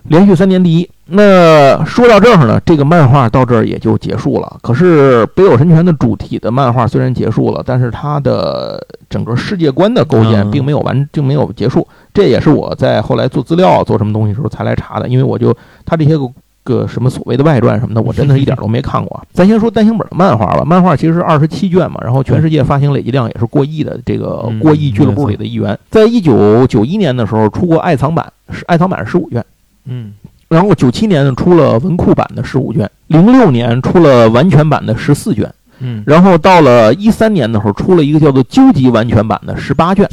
[0.04, 0.90] 连续三年第一。
[1.10, 4.58] 那说到这儿呢，这个漫画到这儿也就结束了。
[4.62, 11.88] 可是北斗神拳的主体的漫画虽然结束了，但是它的整个世界观的构建嗯并没有完，并没有结束。
[12.14, 15.56] 这也是我在后来做资料、做什么东西的时候才来查的，因为我就
[15.86, 16.30] 它这些个。
[16.68, 19.24] 个什么所谓的外传什么的，我真的是一点都没看过啊。
[19.32, 25.80] 咱先说单行本的漫画吧，漫画其实是二十七卷嘛，然后全世界发行累计量也是过亿的，这个嗯过亿俱乐部里的一员。
[25.90, 29.42] 在一九九一年的时候出过爱藏版，是爱藏版是十五卷，
[29.86, 30.12] 嗯，
[30.50, 40.08] 然后九七年呢出了文库版的十五卷，零六年出了完全版的十四卷，嗯，然后到了一三年的时候出了一个叫做究极完全版的十八卷。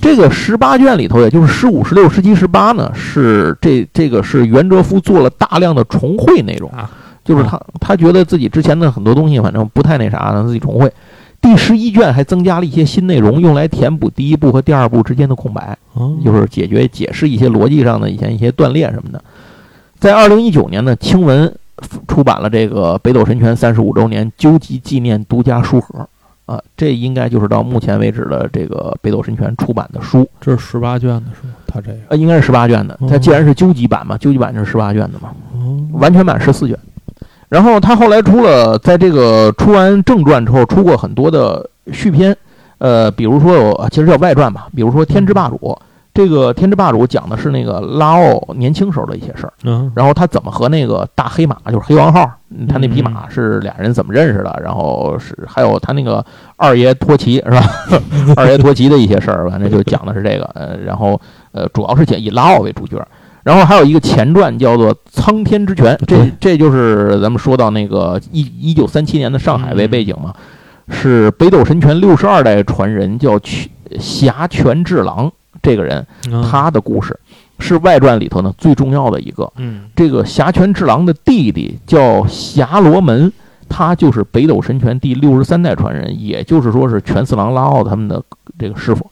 [0.00, 6.88] 这个十八卷里头，也就是十五、十六、十七、十八呢，是这这个是袁哲夫做了大量的重绘内容啊，
[7.24, 10.92] 就是他他觉得自己之前的很多东西反正不太那啥，让自己重绘。
[11.40, 15.76] 第十一卷还增加了一些新内容，用来填补第一部和第二部之间的空白。
[15.94, 19.22] 哦就是解决解释一些逻辑上的以前一些断裂什么的。
[19.98, 21.52] 在二零一九年呢，青文
[22.06, 26.08] 出版了这个《北斗神拳》三十五周年究极纪念独家书盒，
[26.46, 31.54] 啊，这应该就是到目前为止的这个《北斗神拳》出版的书，这是十八卷的是吗？
[31.66, 32.98] 他这个，呃，应该是十八卷的。
[33.08, 36.78] 它哦既然是究极版嘛，究极版就是十八卷的嘛，哦，完全版十四卷。
[37.48, 42.36] 然后他后来出了，在这个出完正传之后，出过很多的续篇，
[42.78, 45.56] 呃，比如说有，其实叫外传吧，比如说《天之霸主》。
[46.16, 52.66] 这个《天之霸主》讲的是那个拉奥年轻时候的一些事儿，嗯，然后他怎么和那个大黑马，就是黑王号，嗯。
[52.66, 56.24] 他那匹马是俩人怎么认识的，然后是还有他那个
[56.56, 57.62] 二爷托奇是吧？
[58.34, 61.20] 二爷托奇的一些事儿，反正就讲的是这个，呃，然后
[61.52, 62.96] 呃，主要是讲以拉奥为主角，
[63.44, 70.32] 然后还有一个前传叫做《苍天之拳》，这这就是咱们说到那个一一九三七年的上海为背景嘛。
[70.88, 75.30] 是北斗神拳六十二代传人，叫拳侠拳治郎
[75.66, 77.18] 这个人，嗯他的故事
[77.58, 79.52] 是外传里头呢最重要的一个。
[79.56, 83.32] 嗯这个侠拳之狼的弟弟叫侠罗门，
[83.68, 88.22] 他就是北斗神拳第六十三代传人，也就是说是拳四郎拉奥他们的
[88.56, 89.10] 这个师傅。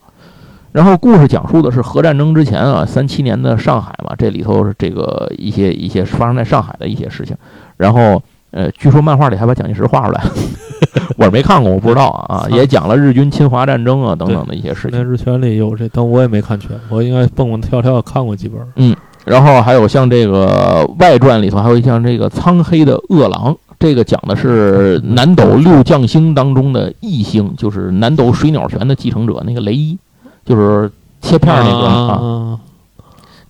[0.70, 7.36] 然后故事讲述的是核战争之前啊，三七年的上海嘛，这里头是这个一些一些发生在上海的一些事情。
[7.76, 8.22] 然后
[8.54, 10.24] 呃，据说漫画里还把蒋介石画出来，
[11.18, 15.02] 我是没看过，我不知道啊啊， 也讲了日军侵华战争啊等等的一些事情那。
[15.02, 18.60] 日全里有这，但我也没看全，我应该蹦蹦跳跳看过几本。
[18.76, 18.94] 嗯
[19.24, 29.98] 然后还有像这个外传里头，还有像这个苍黑的恶狼，这个讲的是南斗六将星当中的异星，就是南斗水鸟拳的继承者那个雷伊，
[30.44, 30.92] 就是
[31.22, 32.60] 切片那个啊，啊，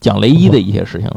[0.01, 1.11] 讲雷伊的一些事情。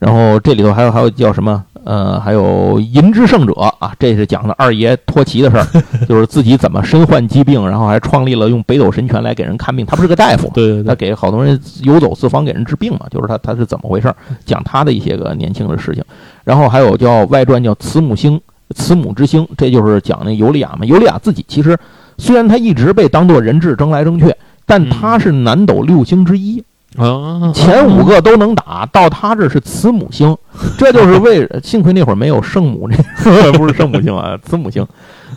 [0.00, 5.64] 然后这里头还有还有叫什么呃，还有银之圣者啊，这是讲的二爷托奇的事儿，
[6.08, 9.84] 就是自己怎么身患疾病，然后还创立了用北斗神拳来给人看病。
[9.86, 16.02] 他不是个大夫，对对对，他给好多人游走四方给人治病嘛，就是他他是怎么回事儿，讲他的一些个年轻的事情。
[16.44, 18.40] 然后还有叫外传叫慈母星，
[18.74, 20.84] 慈母之星，这就是讲那尤利亚嘛。
[20.84, 21.78] 尤利亚自己其实
[22.18, 24.34] 虽然他一直被当做人质争来争去，
[24.64, 26.62] 但他是南斗六星之一，
[26.96, 30.36] 啊，前五个都能打，到他这是慈母星，
[30.76, 32.88] 这就是为幸亏那会儿没有圣母
[33.22, 34.86] 这 不是圣母星啊， 慈母星。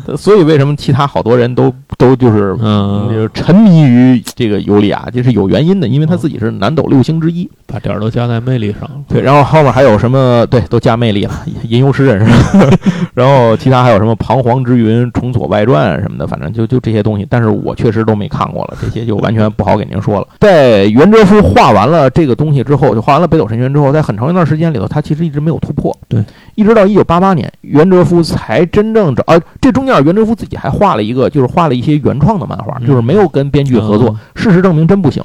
[0.17, 7.49] 所以为什么其他好多人都都就是嗯，就是沉迷于这个尤里亚，这是有原因的，因为他自己是南斗六星之一。
[7.65, 8.91] 把点儿都加在魅力上了。
[9.07, 10.45] 对，然后后面还有什么？
[10.47, 11.33] 对，都加魅力了，
[11.67, 12.77] 吟游诗人是吧？
[13.15, 17.25] 然后其他还有什么彷徨之云、重左外传什么的，反正就就这些东西。
[17.27, 20.27] 但是我确实都没看过了，这些就完全不好给您说了。
[20.39, 25.95] 在袁哲夫画完了这个东西之后，就画完了北斗神拳之后，在很长一段时间里头，他其实一直没有突破。
[26.07, 26.23] 对，
[26.55, 34.09] 一直到一九八八年，袁哲夫才真正找啊，这中间袁哲夫自己还画了一个，就是画了一些原创的漫画，就是没有跟编剧合作。
[34.09, 35.23] 嗯事实证明真不行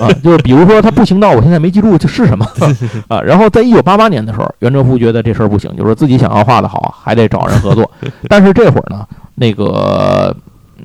[0.00, 0.06] 啊！
[0.22, 2.46] 就是比如说他不行到我现在没记住这是什么
[3.08, 3.20] 啊。
[3.20, 7.90] 然后在一九八八年的时候，袁哲夫觉得这事儿不行，就说自己想要画的好，还得找人合作。
[8.28, 9.04] 但是这会儿呢，
[9.34, 10.34] 那个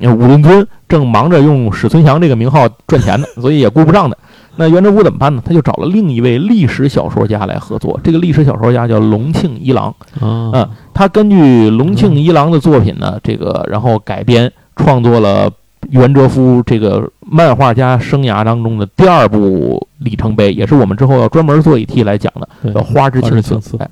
[0.00, 4.18] 呃武论尊正忙着用史存祥这个名号赚钱呢，所以也顾不上的。
[4.56, 5.42] 那袁哲夫怎么办呢？
[5.44, 8.00] 他就找了另一位历史小说家来合作。
[8.02, 15.50] 这个历史小说家叫龙庆一郎，啊嗯，他根据龙庆一郎的作品呢，这个然后改编创作了
[15.90, 23.76] 袁哲夫这个漫画家生涯当中的第二部里程碑，也是我们之后要专门做一期来讲的，对叫《花之花之庆次庆次》。
[23.80, 23.90] 哎，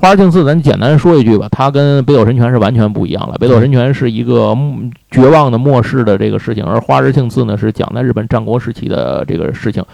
[0.00, 3.34] 花之庆次，咱简单说一句吧，它跟北斗神拳是完全不一样了。
[3.40, 9.84] 北斗神拳是一个嗯绝望的末世的这个事情，而花之庆次呢是讲在日本战国时期的这个事情。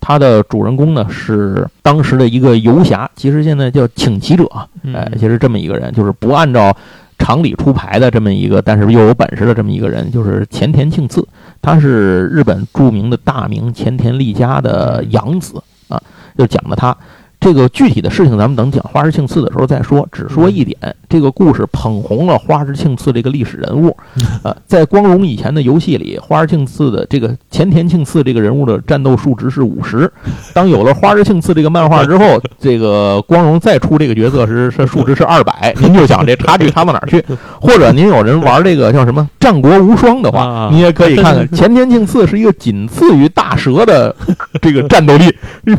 [0.00, 4.48] 它的主人公呢是当时的一个游侠，其实现在叫请骑者，
[4.82, 6.76] 嗯哎，其实这么一个人，就是不按照
[7.20, 11.24] 常理出牌的这么一个，但是又有本事的这么一个人，就是前田庆次，
[11.62, 16.02] 他是日本著名的大名前田利家的养子啊，
[16.36, 16.96] 就讲的他。
[17.42, 20.06] 这个具体的事情，咱们等讲花之庆次的时候再说。
[20.12, 20.76] 只说一点，
[21.08, 23.94] 这个故事捧红了花之庆次这个历史人物。
[24.44, 30.10] 呃，在光荣以前的游戏里，花之庆次的这个前田庆次这个人物的战斗数值是五十。
[30.54, 35.74] 当有了花之庆次这个漫画之后， 这个光荣再出这个角色时，是数值是二百。
[35.80, 37.24] 您就想这差距差到哪儿去？
[37.60, 44.14] 或者您有人玩这个叫什么《战国无双》的话啊，你也可以看看前田庆次是一个仅次于大蛇的
[44.60, 45.24] 这个战斗力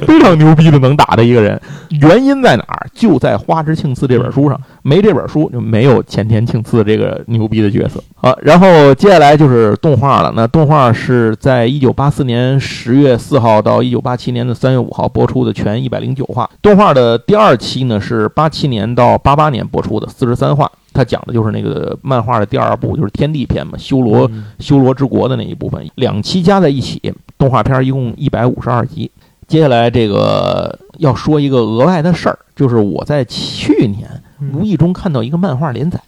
[0.05, 1.52] 非常牛逼的能打的一个人。
[2.01, 2.87] 原因在哪儿？
[2.93, 8.01] 就在《花之庆次》这本书上，没这本书就没有前田庆次这个牛逼的角色。
[8.15, 10.31] 好，然后接下来就是动画了。
[10.35, 16.49] 那动画是在一九八四年十月四号到一九八七年的三月五号播出的，全一百零九话。
[16.61, 20.71] 动画的第二期呢是八七年到八八年播出的，四十三话。
[20.95, 27.01] 它讲的就是那个漫画的第二部，就是天地篇嘛，修罗嗯修罗之国的那一部分，两期加在一起，
[27.35, 29.09] 动画片一共一百五十二集。
[29.47, 34.23] 接下来这个要说一个额外的事儿，就是我在去年
[34.53, 35.99] 无意中看到一个漫画连载，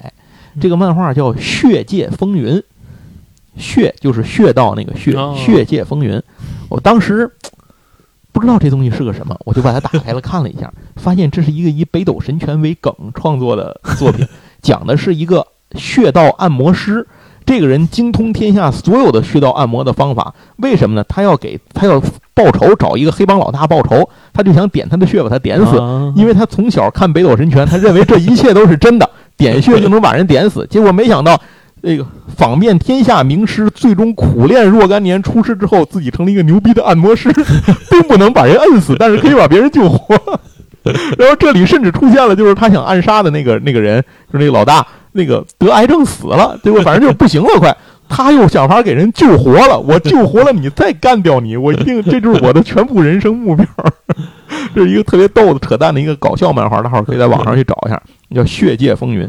[0.60, 2.58] 这个漫画叫《血界风云》，
[3.58, 6.22] 血就是穴道那个血，哦血界风云。
[6.70, 7.30] 我当时
[8.32, 14.28] 不知道这东西是个什么，我就把它打开了看了一下， 发现这是一个以北斗神拳为梗创作的作品，
[14.62, 17.08] 讲的是一个穴道按摩师。
[17.46, 21.04] 这个人精通天下所有的穴道按摩的方法，为什么呢？
[21.08, 22.02] 他要给他要
[22.34, 25.78] 报仇，找一个黑帮老大报仇，他就想点他的穴，把他点死。
[25.78, 30.66] 啊因为他从小看北斗神拳，他认为这一切都是真的，点穴就能把人点死。
[30.72, 31.40] 结果没想到，
[31.84, 37.32] 这个访遍天下名师，最终苦练若干年，出师之后自己成了一个牛逼的按摩师，
[37.92, 40.16] 并不能把人摁死，但是可以把别人救活。
[41.18, 44.86] 然后这里甚至出现了，就是他想暗杀的那个那个人，就是那个老大。
[45.16, 47.76] 那个得癌症死了，结果反正就是不行了，快。
[48.08, 53.66] 他又想法给人救活了，我救活了你，再干掉你，我一定这就是我的全部人生目标。
[54.76, 58.00] 这是一个特别逗的、扯淡的一个搞笑漫画，大伙儿可以在网上去找一下，
[58.30, 59.26] 叫《血界风云》。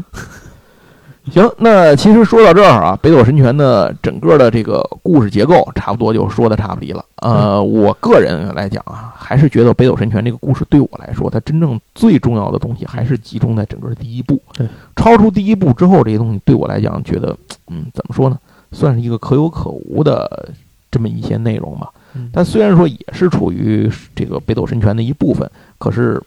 [1.31, 7.03] 行，那其实说到这儿啊，《北斗神拳》的整个的这个故事结构差不多就说的差不离了。
[7.17, 14.41] 呃，我个人来讲啊，还是觉得《北斗神拳》这个故事对我来说，它真正最重要的东西还是集中在整个第一部。
[14.53, 17.35] 对，超出第一部之后，这些东西对我来讲，觉得
[17.67, 18.39] 嗯，怎么说呢？
[18.71, 20.49] 算是一个可有可无的
[20.89, 21.89] 这么一些内容吧。
[22.31, 26.21] 但虽然说也是处于这个《北斗神拳》的一部分，可是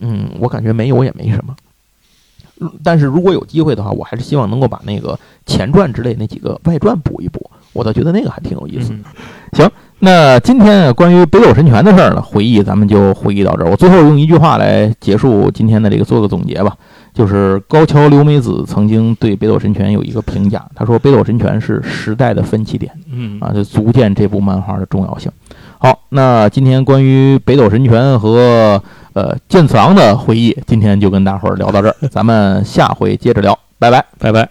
[0.00, 1.54] 嗯，我感觉没有也没什么。
[2.82, 8.94] 但是如果有机会的话，我还是希望能够把那个前传之类那几个外传补一补，我倒觉得那个还挺有意思。
[9.52, 13.70] 行，那今天关于北斗神拳的事儿呢，回忆咱们就回忆到这儿。
[13.70, 16.76] 我最后用一句话来结束今天的这个做个总结吧，
[17.14, 25.30] 就是高桥留美子曾经对北斗神拳有一个评价，他说北斗神拳是时代的分歧点，嗯啊，就足见这部漫画的重要性。
[25.78, 34.04] 好那今天关于北斗神拳和呃剑次郎的回忆今天就跟大伙儿聊到这儿咱们下回接着聊拜拜。
[34.18, 34.48] 拜拜。